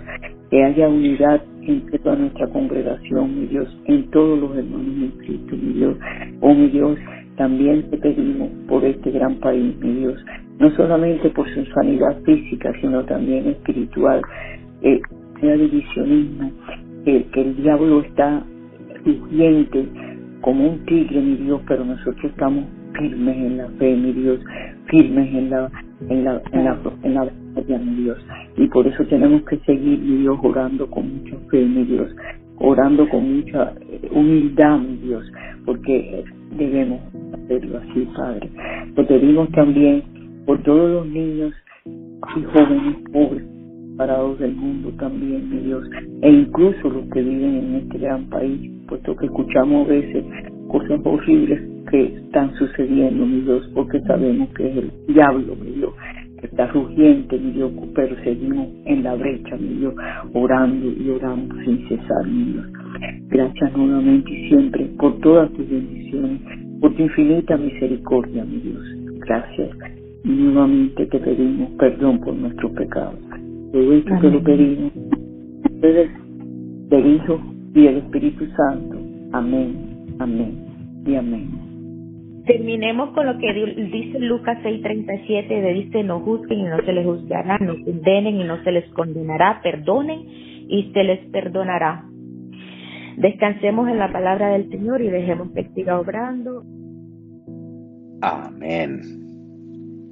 Que 0.51 0.65
haya 0.65 0.89
unidad 0.89 1.43
entre 1.69 1.99
toda 1.99 2.17
nuestra 2.17 2.49
congregación, 2.49 3.41
mi 3.41 3.47
Dios, 3.47 3.69
en 3.87 4.11
todos 4.11 4.39
los 4.39 4.57
hermanos 4.57 4.87
en 4.87 5.11
Cristo, 5.19 5.57
mi 5.57 5.73
Dios. 5.75 5.97
Oh, 6.41 6.55
mi 6.55 6.69
Dios, 6.69 6.99
también 7.37 7.89
te 7.91 7.99
pedimos 7.99 8.49
por 8.69 8.85
este 8.85 9.11
gran 9.11 9.37
país, 9.37 9.77
mi 9.81 10.01
Dios, 10.01 10.25
no 10.59 10.71
solamente 10.73 11.31
por 11.31 11.49
su 11.55 11.65
sanidad 11.67 12.21
física, 12.25 12.73
sino 12.81 13.05
también 13.05 13.47
espiritual, 13.49 14.23
eh, 14.83 15.01
sea 15.41 15.57
divisionismo, 15.57 16.51
que 17.05 17.41
el 17.41 17.57
diablo 17.57 18.01
está 18.01 18.43
rugiente 19.05 19.87
como 20.41 20.71
un 20.71 20.85
tigre, 20.85 21.21
mi 21.21 21.37
Dios, 21.37 21.61
pero 21.67 21.85
nosotros 21.85 22.25
estamos 22.25 22.65
firmes 22.99 23.37
en 23.37 23.57
la 23.59 23.69
fe, 23.79 23.97
mi 23.97 24.13
Dios, 24.13 24.41
firmes 24.87 25.35
en 25.35 25.51
la 25.51 25.71
en 26.09 26.25
la, 26.25 26.41
en 26.53 26.65
la, 26.65 26.79
en 27.03 27.15
la 27.15 27.29
Y 28.57 28.67
por 28.69 28.87
eso 28.87 29.05
tenemos 29.07 29.43
que 29.43 29.59
seguir, 29.59 29.99
mi 29.99 30.23
Dios, 30.23 30.39
orando 30.43 30.89
con 30.91 31.17
mucha 31.17 31.37
fe, 31.51 31.65
mi 31.65 31.85
Dios, 31.85 32.11
orando 32.59 33.09
con 33.09 33.37
mucha 33.37 33.75
eh, 33.91 34.09
humildad, 34.11 34.79
mi 34.79 34.97
Dios, 34.97 35.25
porque 35.65 36.25
debemos 36.57 37.01
hacerlo 37.35 37.79
así, 37.79 38.09
Padre. 38.17 38.49
Lo 38.97 39.07
pedimos 39.07 39.51
también 39.53 40.03
por 40.47 40.63
todos 40.63 40.91
los 40.91 41.07
niños 41.07 41.53
y 42.37 42.43
jóvenes 42.43 42.97
pobres 43.13 43.45
parados 43.99 44.39
del 44.39 44.55
mundo 44.55 44.91
también, 44.99 45.51
mi 45.51 45.59
Dios, 45.59 45.85
e 46.23 46.31
incluso 46.31 46.89
los 46.89 47.05
que 47.13 47.21
viven 47.21 47.57
en 47.57 47.75
este 47.75 47.99
gran 47.99 48.27
país, 48.31 48.71
puesto 48.87 49.15
que 49.17 49.27
escuchamos 49.27 49.87
a 49.87 49.91
veces 49.91 50.25
cosas 50.69 51.01
horribles 51.05 51.61
que 51.91 52.05
están 52.05 52.55
sucediendo, 52.55 53.27
mi 53.27 53.41
Dios, 53.41 53.69
porque 53.75 54.01
sabemos 54.03 54.49
que 54.51 54.71
es 54.71 54.77
el 54.77 54.93
diablo, 55.09 55.57
mi 55.57 55.73
Dios, 55.73 55.93
está 56.47 56.67
rugiente, 56.69 57.39
mi 57.39 57.53
Dios, 57.53 57.73
pero 57.95 58.17
seguimos 58.23 58.69
en 58.85 59.03
la 59.03 59.15
brecha, 59.15 59.57
mi 59.57 59.81
Dios, 59.81 59.95
orando 60.33 60.87
y 60.87 61.11
orando 61.11 61.55
sin 61.65 61.89
cesar, 61.89 62.27
mi 62.27 62.53
Dios. 62.53 62.67
Gracias 63.29 63.77
nuevamente 63.77 64.31
y 64.31 64.49
siempre 64.49 64.85
por 64.99 65.19
todas 65.21 65.51
tus 65.53 65.69
bendiciones, 65.69 66.41
por 66.81 66.95
tu 66.95 67.03
infinita 67.03 67.57
misericordia, 67.57 68.45
mi 68.45 68.59
Dios. 68.59 68.83
Gracias. 69.27 69.71
Y 70.25 70.29
nuevamente 70.29 71.07
te 71.07 71.19
pedimos 71.19 71.71
perdón 71.73 72.21
por 72.21 72.35
nuestros 72.35 72.73
pecados. 72.73 73.19
Todo 73.73 73.93
esto 73.93 74.15
te 74.21 74.31
lo 74.31 74.43
pedimos 74.43 74.93
del 75.81 77.07
Hijo 77.07 77.41
y 77.75 77.83
del 77.83 77.97
Espíritu 77.99 78.47
Santo. 78.57 78.97
Amén, 79.33 79.75
amén 80.19 80.59
y 81.07 81.15
amén. 81.15 81.58
Terminemos 82.49 83.11
con 83.11 83.27
lo 83.27 83.37
que 83.37 83.53
dice 83.53 84.19
Lucas 84.21 84.57
6:37, 84.63 85.61
de 85.61 85.75
dice 85.75 86.03
no 86.03 86.21
juzguen 86.21 86.61
y 86.61 86.65
no 86.65 86.79
se 86.83 86.95
les 86.95 87.05
juzgará, 87.05 87.59
no 87.59 87.75
condenen 87.85 88.41
y 88.41 88.45
no 88.45 88.65
se 88.65 88.73
les 88.73 88.91
condenará, 88.95 89.61
perdonen 89.63 90.21
y 90.67 90.91
se 90.95 91.05
les 91.05 91.27
perdonará. 91.27 92.07
Descansemos 93.19 93.87
en 93.91 93.99
la 93.99 94.11
palabra 94.11 94.49
del 94.49 94.71
Señor 94.71 95.03
y 95.03 95.11
dejemos 95.11 95.51
que 95.51 95.69
siga 95.75 96.01
obrando. 96.01 96.65
Amén. 98.23 99.03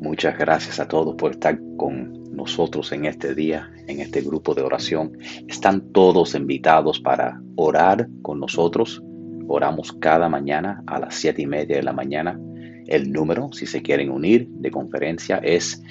Muchas 0.03 0.39
gracias 0.39 0.79
a 0.79 0.87
todos 0.87 1.15
por 1.15 1.31
estar 1.31 1.59
con 1.79 2.23
nosotros 2.35 2.93
en 2.93 3.07
este 3.07 3.35
día, 3.35 3.71
en 3.89 4.01
este 4.01 4.21
grupo 4.21 4.55
de 4.55 4.61
oración. 4.61 5.13
Están 5.49 5.91
todos 5.91 6.35
invitados 6.35 7.01
para 7.01 7.41
orar 7.57 8.09
con 8.21 8.41
nosotros 8.41 9.03
Oramos 9.49 9.93
cada 9.93 10.29
mañana 10.29 10.83
a 10.87 10.99
las 10.99 11.15
siete 11.15 11.43
y 11.43 11.47
media 11.47 11.77
de 11.77 11.83
la 11.83 11.93
mañana. 11.93 12.41
El 12.87 13.13
número, 13.13 13.53
si 13.53 13.67
se 13.67 13.83
quieren 13.83 14.11
unir 14.11 14.49
de 14.49 14.71
conferencia, 14.71 15.37
es, 15.39 15.83